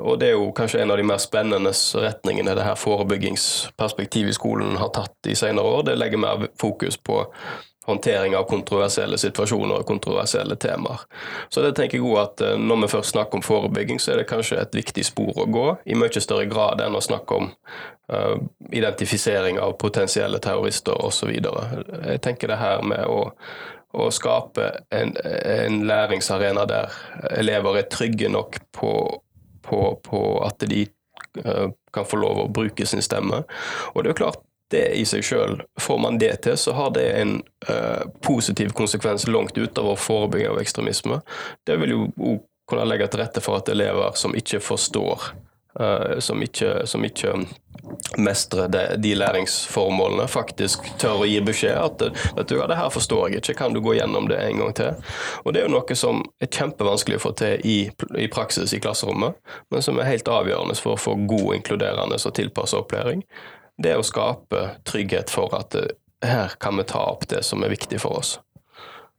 og 0.00 0.14
det 0.20 0.30
er 0.30 0.38
jo 0.38 0.46
kanskje 0.56 0.80
en 0.80 0.90
av 0.90 0.96
de 0.96 1.04
mer 1.04 1.18
spennende 1.20 1.72
retningene 2.00 2.54
det 2.56 2.64
her 2.64 2.78
forebyggingsperspektivet 2.80 4.32
i 4.32 4.36
skolen 4.36 4.78
har 4.80 4.88
tatt 4.96 5.28
i 5.28 5.36
senere 5.36 5.68
år. 5.68 5.82
Det 5.88 5.98
legger 6.00 6.22
mer 6.22 6.46
fokus 6.60 6.96
på 6.96 7.18
håndtering 7.86 8.36
av 8.36 8.44
kontroversielle 8.46 9.18
situasjoner 9.18 9.80
og 9.80 9.86
kontroversielle 9.86 10.56
temaer. 10.56 11.02
Så 11.50 11.64
det 11.64 11.74
tenker 11.76 11.98
jeg 11.98 12.06
òg 12.06 12.20
at 12.20 12.44
eh, 12.44 12.58
Når 12.58 12.84
vi 12.84 12.90
først 12.94 13.14
snakker 13.14 13.38
om 13.38 13.42
forebygging, 13.42 14.00
så 14.00 14.12
er 14.12 14.22
det 14.22 14.28
kanskje 14.30 14.60
et 14.62 14.76
viktig 14.76 15.04
spor 15.06 15.34
å 15.42 15.48
gå, 15.50 15.66
i 15.84 15.98
mye 15.98 16.22
større 16.22 16.46
grad 16.50 16.80
enn 16.84 16.96
å 16.96 17.02
snakke 17.02 17.34
om 17.34 17.50
uh, 18.12 18.36
identifisering 18.70 19.58
av 19.60 19.74
potensielle 19.80 20.38
terrorister 20.38 20.94
osv. 21.04 21.32
Jeg 21.32 22.22
tenker 22.22 22.52
det 22.52 22.60
her 22.60 22.82
med 22.86 23.02
å, 23.08 23.32
å 23.92 24.08
skape 24.14 24.68
en, 24.94 25.14
en, 25.18 25.82
læringsarena 25.88 26.66
der 26.70 26.94
elever 27.34 27.80
er 27.80 27.90
trygge 27.90 28.30
nok 28.30 28.60
på, 28.76 28.94
på, 29.66 29.82
på 30.06 30.22
at 30.46 30.62
de 30.70 30.86
uh, 31.42 31.68
kan 31.92 32.06
få 32.08 32.22
lov 32.22 32.44
å 32.44 32.50
bruke 32.52 32.86
sin 32.86 33.02
stemme. 33.02 33.42
Og 33.92 34.02
det 34.02 34.12
er 34.12 34.14
jo 34.14 34.20
klart, 34.24 34.44
det 34.72 34.86
i 34.98 35.04
seg 35.08 35.24
sjøl, 35.26 35.60
får 35.80 36.00
man 36.02 36.18
det 36.18 36.34
til, 36.46 36.56
så 36.58 36.74
har 36.76 36.94
det 36.96 37.06
en 37.20 37.36
uh, 37.68 38.08
positiv 38.24 38.72
konsekvens 38.76 39.28
langt 39.28 39.58
utover 39.58 40.00
forebygging 40.00 40.52
av 40.52 40.60
ekstremisme. 40.62 41.20
Det 41.66 41.78
vil 41.82 41.96
jo 41.96 42.08
òg 42.16 42.42
kunne 42.70 42.86
legge 42.88 43.08
til 43.10 43.20
rette 43.20 43.42
for 43.44 43.58
at 43.58 43.68
elever 43.68 44.14
som 44.16 44.36
ikke 44.38 44.62
forstår, 44.62 45.32
uh, 45.80 46.18
som, 46.24 46.42
ikke, 46.42 46.86
som 46.88 47.04
ikke 47.04 47.34
mestrer 48.18 48.68
de, 48.72 48.82
de, 49.02 49.14
læringsformålene, 49.18 50.26
faktisk 50.30 50.86
tør 51.02 51.24
å 51.24 51.28
gi 51.28 51.40
beskjed 51.44 51.76
at 51.76 52.04
vet 52.36 52.48
du, 52.48 52.56
ja, 52.60 52.68
det 52.70 52.78
her 52.78 52.92
forstår 52.94 53.28
jeg 53.28 53.42
ikke, 53.42 53.56
kan 53.58 53.74
du 53.74 53.82
gå 53.84 53.96
gjennom 53.98 54.28
det 54.30 54.38
en 54.40 54.62
gang 54.62 54.76
til? 54.78 55.08
Og 55.42 55.52
Det 55.52 55.62
er 55.62 55.66
jo 55.68 55.74
noe 55.74 55.98
som 55.98 56.22
er 56.40 56.52
kjempevanskelig 56.52 57.18
å 57.18 57.24
få 57.26 57.34
til 57.42 57.66
i, 57.68 57.78
i 58.20 58.28
praksis 58.32 58.72
i 58.72 58.80
klasserommet, 58.82 59.36
men 59.74 59.84
som 59.84 59.98
er 59.98 60.10
helt 60.12 60.30
avgjørende 60.30 60.78
for 60.78 60.96
å 60.96 61.02
få 61.02 61.18
god, 61.26 61.50
inkluderende 61.58 62.20
og 62.20 62.38
tilpassa 62.38 62.80
opplæring 62.80 63.26
det 63.82 63.96
å 63.98 64.06
skape 64.06 64.62
trygghet 64.88 65.30
for 65.30 65.52
at 65.58 65.76
uh, 65.78 65.90
her 66.22 66.54
kan 66.62 66.76
vi 66.76 66.84
ta 66.84 67.02
opp 67.12 67.28
det 67.28 67.42
som 67.42 67.62
er 67.64 67.72
viktig 67.72 68.00
for 68.02 68.22
oss. 68.22 68.38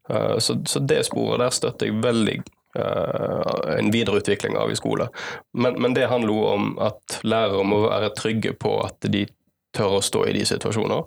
Uh, 0.09 0.37
så, 0.39 0.79
det 0.79 1.03
sporet 1.07 1.41
der 1.43 1.55
støtter 1.55 1.89
jeg 1.89 2.01
veldig 2.03 2.37
uh, 2.79 3.77
en 3.77 3.91
videreutvikling 3.93 4.57
av 4.59 4.71
i 4.71 4.77
skole. 4.79 5.09
Men, 5.51 5.93
det 5.93 6.09
handler 6.11 6.33
jo 6.33 6.45
om 6.53 6.69
at 6.83 7.19
lærere 7.23 7.65
må 7.67 7.83
være 7.87 8.13
trygge 8.17 8.55
på 8.59 8.77
at 8.85 9.09
de 9.11 9.25
tør 9.75 9.99
å 9.99 10.05
stå 10.05 10.27
i 10.29 10.37
de 10.37 10.45
situasjoner. 10.45 11.03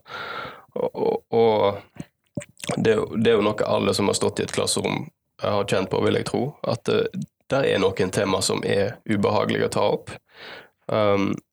Og, 0.77 1.79
det, 2.77 2.93
er 2.93 3.33
jo 3.37 3.45
noe 3.47 3.69
alle 3.71 3.95
som 3.95 4.11
har 4.11 4.19
stått 4.19 4.43
i 4.43 4.45
et 4.45 4.53
klasserom 4.53 5.07
har 5.41 5.69
kjent 5.69 5.89
på, 5.93 6.01
vil 6.05 6.19
jeg 6.19 6.29
tro. 6.29 6.43
At 6.67 6.85
det, 6.89 7.61
er 7.63 7.81
noen 7.81 8.11
tema 8.13 8.43
som 8.43 8.65
er 8.67 8.99
ubehagelige 9.09 9.69
å 9.69 9.75
ta 9.77 9.85
opp. 9.95 10.13
Um, 10.91 11.31
Eh, 11.31 11.46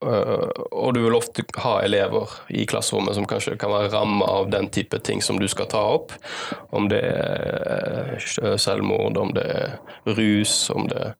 og 0.00 0.94
du 0.94 1.00
vil 1.02 1.16
ofte 1.16 1.42
ha 1.58 1.72
elever 1.82 2.30
i 2.54 2.66
klasserommet 2.70 3.16
som 3.16 3.26
kanskje 3.26 3.56
kan 3.58 3.72
være 3.72 3.90
ramma 3.90 4.28
av 4.30 4.50
den 4.50 4.68
type 4.70 5.00
ting 5.02 5.22
som 5.22 5.40
du 5.40 5.48
skal 5.50 5.66
ta 5.72 5.80
opp. 5.96 6.14
Om 6.70 6.86
det 6.92 7.00
er 7.02 8.14
eh, 8.18 8.56
selvmord, 8.56 9.18
om 9.18 9.34
det 9.34 9.46
er 9.50 10.14
rus, 10.18 10.70
om 10.70 10.86
det 10.90 11.02
er 11.02 11.16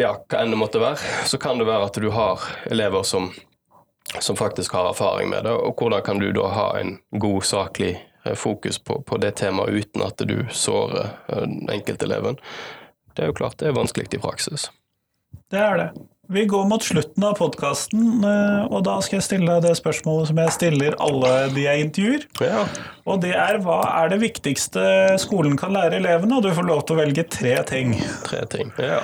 ja, 0.00 0.14
hva 0.28 0.42
enn 0.42 0.52
det 0.52 0.60
måtte 0.60 0.80
være. 0.80 1.00
Så 1.28 1.38
kan 1.40 1.60
det 1.60 1.68
være 1.68 1.88
at 1.88 2.00
du 2.00 2.10
har 2.12 2.44
elever 2.72 3.04
som, 3.04 3.30
som 4.20 4.36
faktisk 4.36 4.76
har 4.76 4.90
erfaring 4.90 5.28
med 5.32 5.44
det. 5.44 5.52
Og 5.56 5.76
hvordan 5.76 6.04
kan 6.04 6.20
du 6.20 6.30
da 6.36 6.48
ha 6.56 6.70
en 6.80 6.98
god, 7.10 7.44
saklig 7.48 7.98
fokus 8.36 8.78
på, 8.78 9.02
på 9.02 9.16
det 9.16 9.30
temaet 9.40 9.70
uten 9.70 10.02
at 10.04 10.20
du 10.28 10.46
sårer 10.52 11.12
enkelteleven. 11.72 12.36
Det 13.16 13.24
er 13.24 13.32
jo 13.32 13.36
klart 13.40 13.58
det 13.58 13.70
er 13.70 13.76
vanskelig 13.76 14.10
i 14.14 14.20
praksis. 14.20 14.68
Det 15.50 15.60
er 15.60 15.78
det. 15.80 15.88
Vi 16.30 16.44
går 16.44 16.64
mot 16.70 16.82
slutten 16.82 17.24
av 17.26 17.32
podkasten, 17.40 18.24
eh, 18.24 18.66
og 18.70 18.84
da 18.86 19.00
skal 19.02 19.16
jeg 19.16 19.24
stille 19.26 19.50
deg 19.50 19.64
det 19.66 19.72
spørsmålet 19.80 20.28
som 20.30 20.38
jeg 20.38 20.52
stiller 20.54 20.94
alle 21.02 21.32
de 21.50 21.64
jeg 21.64 21.86
intervjuer. 21.88 22.26
Ja. 22.46 22.60
Og 23.10 23.18
det 23.24 23.32
er 23.34 23.58
hva 23.64 23.80
er 23.98 24.12
det 24.12 24.20
viktigste 24.22 24.84
skolen 25.18 25.56
kan 25.58 25.74
lære 25.74 25.98
elevene? 25.98 26.38
Og 26.38 26.46
du 26.46 26.52
får 26.54 26.68
lov 26.68 26.84
til 26.86 26.94
å 26.94 27.00
velge 27.00 27.24
tre 27.34 27.56
ting. 27.66 27.96
Tre 28.28 28.44
ting, 28.52 28.70
ja. 28.78 29.00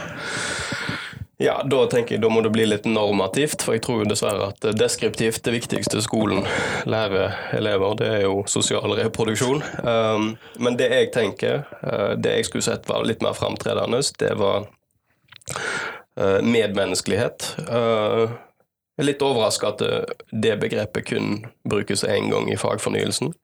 Ja, 1.42 1.56
da 1.66 1.82
tenker 1.90 2.14
jeg 2.14 2.22
da 2.22 2.30
må 2.30 2.44
det 2.46 2.52
bli 2.54 2.68
litt 2.70 2.86
normativt, 2.86 3.66
for 3.66 3.74
jeg 3.74 3.82
tror 3.84 4.06
dessverre 4.06 4.52
at 4.54 4.70
deskriptivt 4.78 5.42
det 5.44 5.56
viktigste 5.56 6.00
skolen 6.06 6.46
lærer 6.86 7.34
elever, 7.58 7.98
det 7.98 8.12
er 8.20 8.22
jo 8.28 8.38
sosial 8.48 8.94
reproduksjon. 9.02 9.66
Um, 9.82 10.30
men 10.62 10.78
det 10.78 10.88
jeg 10.94 11.10
tenker, 11.18 11.66
uh, 11.82 12.14
det 12.14 12.38
jeg 12.38 12.48
skulle 12.48 12.70
sett 12.70 12.88
var 12.88 13.04
litt 13.04 13.26
mer 13.26 13.34
framtredende, 13.36 14.00
det 14.22 14.32
var 14.40 14.70
medmenneskelighet. 16.16 17.50
Uh, 17.68 18.32
jeg 18.96 19.04
er 19.04 19.08
litt 19.10 19.24
overraska 19.24 19.74
at 19.74 19.82
det 20.32 20.54
begrepet 20.62 21.04
kun 21.10 21.42
brukes 21.68 22.04
én 22.08 22.30
gang 22.32 22.48
i 22.48 22.56
fagfornyelsen. 22.56 23.34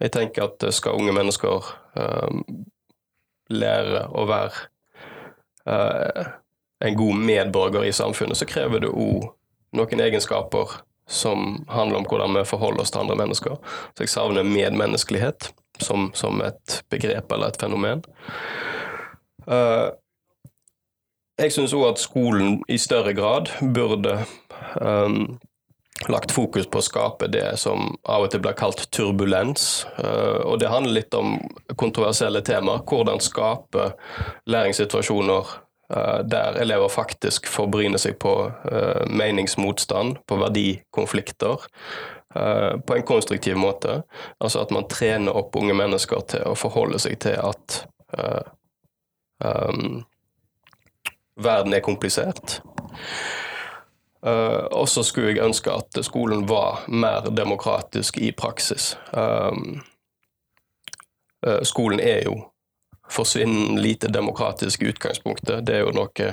Jeg 0.00 0.14
tenker 0.14 0.46
at 0.46 0.64
skal 0.72 0.96
unge 0.96 1.12
mennesker 1.12 1.68
lære 3.52 4.06
å 4.16 4.24
være 4.24 5.76
en 6.82 6.96
god 6.96 7.20
medborger 7.28 7.84
i 7.84 7.92
samfunnet, 7.92 8.40
så 8.40 8.48
krever 8.48 8.86
det 8.86 8.88
òg 8.88 9.28
noen 9.76 10.04
egenskaper 10.04 10.78
som 11.08 11.64
handler 11.68 12.00
om 12.00 12.06
hvordan 12.08 12.36
vi 12.38 12.44
forholder 12.48 12.84
oss 12.84 12.92
til 12.92 13.02
andre 13.04 13.18
mennesker. 13.20 13.58
Så 13.92 14.04
jeg 14.04 14.12
savner 14.12 14.46
medmenneskelighet 14.48 15.50
som, 15.82 16.10
som 16.14 16.40
et 16.44 16.82
begrep 16.92 17.32
eller 17.32 17.52
et 17.52 17.60
fenomen. 17.60 18.04
Uh, 19.46 19.90
jeg 21.40 21.54
syns 21.54 21.74
òg 21.76 21.92
at 21.92 22.02
skolen 22.02 22.60
i 22.68 22.78
større 22.80 23.14
grad 23.16 23.50
burde 23.74 24.18
um, 24.80 25.38
lagt 26.10 26.34
fokus 26.34 26.66
på 26.66 26.80
å 26.80 26.84
skape 26.84 27.30
det 27.32 27.46
som 27.62 27.94
av 28.04 28.26
og 28.26 28.32
til 28.32 28.42
blir 28.44 28.56
kalt 28.58 28.84
turbulens. 28.94 29.84
Uh, 29.96 30.44
og 30.44 30.60
det 30.62 30.72
handler 30.72 30.98
litt 31.00 31.14
om 31.16 31.38
kontroversielle 31.80 32.44
temaer. 32.46 32.84
Hvordan 32.88 33.22
skape 33.22 33.92
læringssituasjoner 34.50 35.58
Eh, 35.96 36.18
der 36.24 36.52
elever 36.52 36.88
faktisk 36.88 37.46
får 37.46 37.66
bryne 37.66 37.98
seg 38.00 38.16
på 38.22 38.32
uh, 38.48 39.02
meningsmotstand, 39.10 40.22
på 40.26 40.36
verdikonflikter, 40.40 41.68
på 42.86 42.94
en 42.96 43.02
konstruktiv 43.04 43.58
måte. 43.60 43.98
Altså 44.40 44.62
at 44.62 44.70
man 44.72 44.86
trener 44.88 45.36
opp 45.36 45.56
unge 45.60 45.74
mennesker 45.76 46.22
til 46.32 46.46
å 46.48 46.54
forholde 46.56 46.96
seg 47.02 47.18
til 47.20 47.36
at 47.36 47.74
um, 49.44 49.98
verden 51.44 51.74
er 51.74 51.84
komplisert. 51.84 52.60
og 54.22 54.88
så 54.88 55.02
skulle 55.02 55.32
jeg 55.32 55.42
ønske 55.42 55.70
at 55.70 55.98
skolen 56.06 56.44
var 56.48 56.84
mer 56.86 57.26
demokratisk 57.34 58.18
i 58.22 58.30
praksis. 58.30 58.96
Um, 59.10 59.80
skolen 61.66 62.00
er 62.00 62.22
jo 62.28 62.36
forsvinnende 63.12 63.80
lite 63.80 64.08
demokratisk 64.08 64.82
utgangspunktet. 64.82 65.66
Det 65.66 65.76
er 65.76 65.84
jo 65.86 65.94
noe 65.96 66.28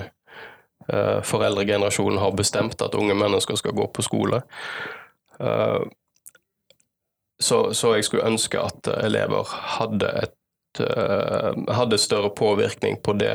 uh, 0.92 1.20
foreldregenerasjonen 1.26 2.20
har 2.22 2.36
bestemt, 2.36 2.82
at 2.82 2.96
unge 2.96 3.14
mennesker 3.14 3.58
skal 3.60 3.76
gå 3.76 3.86
på 3.94 4.04
skole. 4.06 4.42
Uh, 5.40 5.84
så, 7.40 7.72
så, 7.74 7.94
jeg 7.96 8.04
skulle 8.04 8.28
ønske 8.28 8.60
at 8.60 8.88
elever 9.00 9.48
hadde, 9.76 10.10
et, 10.24 10.82
uh, 10.84 11.56
hadde 11.72 11.98
større 11.98 12.32
påvirkning 12.36 13.00
på 13.02 13.16
det 13.20 13.34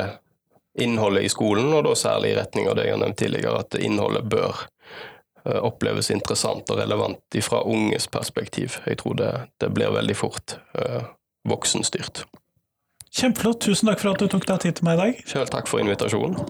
innholdet 0.82 1.26
i 1.26 1.32
skolen, 1.32 1.70
og 1.72 1.84
da 1.86 1.94
særlig 1.98 2.32
i 2.32 2.38
retning 2.38 2.70
av 2.70 2.76
det 2.78 2.86
jeg 2.86 2.96
har 2.96 3.02
nevnt 3.02 3.18
tidligere, 3.20 3.60
at 3.64 3.78
innholdet 3.80 4.26
bør 4.30 4.66
oppleves 5.46 6.10
interessant 6.10 6.66
og 6.74 6.80
relevant 6.80 7.36
fra 7.46 7.60
unges 7.62 8.08
perspektiv. 8.10 8.80
Jeg 8.86 8.98
tror 8.98 9.14
det, 9.20 9.30
det 9.62 9.68
blir 9.76 9.94
veldig 9.94 10.16
fort 10.18 10.56
voksenstyrt. 11.46 12.24
Kjempeflott. 13.16 13.60
Tusen 13.62 13.88
takk 13.88 14.02
for 14.02 14.12
at 14.12 14.20
du 14.20 14.26
tok 14.28 14.44
deg 14.48 14.64
tid 14.64 14.78
til 14.80 14.88
meg 14.88 14.98
i 14.98 15.02
dag. 15.04 15.20
Selv 15.30 15.52
takk 15.54 15.70
for 15.70 15.80
invitasjonen. 15.80 16.42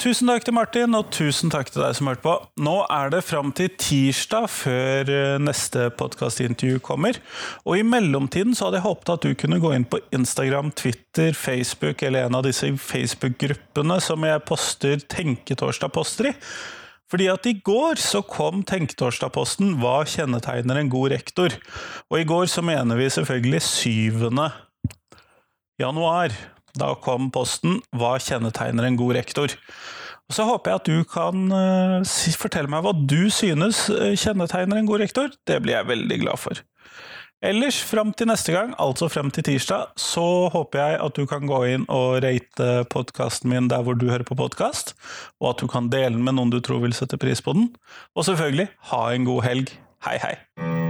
Tusen 0.00 0.30
takk 0.30 0.46
til 0.46 0.54
Martin, 0.56 0.94
og 0.96 1.10
tusen 1.12 1.50
takk 1.52 1.68
til 1.68 1.82
deg 1.82 1.92
som 1.92 2.08
hørte 2.08 2.22
på. 2.24 2.32
Nå 2.64 2.78
er 2.88 3.10
det 3.12 3.18
fram 3.20 3.50
til 3.52 3.68
tirsdag 3.76 4.46
før 4.48 5.10
eh, 5.12 5.34
neste 5.44 5.90
podkastintervju 5.92 6.78
kommer. 6.80 7.18
Og 7.68 7.76
i 7.76 7.84
mellomtiden 7.84 8.56
så 8.56 8.70
hadde 8.70 8.78
jeg 8.78 8.86
håpet 8.86 9.10
at 9.12 9.26
du 9.26 9.34
kunne 9.36 9.58
gå 9.60 9.74
inn 9.76 9.84
på 9.84 10.00
Instagram, 10.16 10.70
Twitter, 10.72 11.36
Facebook 11.36 12.00
eller 12.06 12.30
en 12.30 12.38
av 12.38 12.46
disse 12.46 12.70
Facebook-gruppene 12.80 13.98
som 14.00 14.24
jeg 14.24 14.40
poster 14.48 15.04
Tenketorsdag-poster 15.04 16.30
i. 16.30 16.32
Fordi 17.12 17.26
at 17.28 17.48
i 17.50 17.58
går 17.60 18.00
så 18.00 18.22
kom 18.24 18.62
Tenketorsdag-posten 18.64 19.74
'Hva 19.82 19.98
kjennetegner 20.08 20.80
en 20.80 20.88
god 20.88 21.12
rektor?' 21.12 21.58
Og 22.08 22.16
i 22.22 22.24
går 22.24 22.48
så 22.48 22.64
mener 22.64 22.96
vi 22.96 23.10
selvfølgelig 23.12 23.60
7. 23.68 24.48
januar. 25.76 26.32
Da 26.78 26.94
kom 26.94 27.30
posten 27.34 27.80
'Hva 27.94 28.18
kjennetegner 28.18 28.86
en 28.86 29.00
god 29.00 29.16
rektor?' 29.16 29.56
Så 30.30 30.46
håper 30.46 30.70
jeg 30.70 30.78
at 30.78 30.86
du 30.86 31.04
kan 31.10 31.50
uh, 31.50 32.34
fortelle 32.38 32.70
meg 32.70 32.84
hva 32.84 32.92
du 32.94 33.26
synes 33.34 33.88
eh, 33.90 34.14
kjennetegner 34.14 34.78
en 34.78 34.86
god 34.86 35.02
rektor. 35.02 35.32
Det 35.42 35.58
blir 35.58 35.74
jeg 35.74 35.88
veldig 35.90 36.18
glad 36.22 36.38
for. 36.38 36.60
Ellers, 37.42 37.78
fram 37.82 38.12
til 38.12 38.28
neste 38.28 38.52
gang, 38.52 38.74
altså 38.78 39.08
frem 39.08 39.30
til 39.32 39.46
tirsdag, 39.46 39.94
så 39.96 40.50
håper 40.52 40.78
jeg 40.78 40.98
at 41.00 41.16
du 41.16 41.24
kan 41.26 41.48
gå 41.48 41.60
inn 41.72 41.86
og 41.88 42.20
rate 42.20 42.84
podkasten 42.92 43.48
min 43.48 43.70
der 43.72 43.80
hvor 43.82 43.96
du 43.96 44.10
hører 44.10 44.28
på 44.28 44.36
podkast, 44.36 44.92
og 45.40 45.54
at 45.54 45.64
du 45.64 45.66
kan 45.72 45.88
dele 45.88 46.18
den 46.18 46.26
med 46.26 46.36
noen 46.36 46.52
du 46.52 46.60
tror 46.60 46.84
vil 46.84 46.94
sette 46.94 47.18
pris 47.18 47.40
på 47.40 47.56
den. 47.56 47.72
Og 48.12 48.28
selvfølgelig, 48.28 48.68
ha 48.92 49.02
en 49.14 49.26
god 49.32 49.42
helg. 49.48 49.74
Hei, 50.04 50.20
hei! 50.20 50.89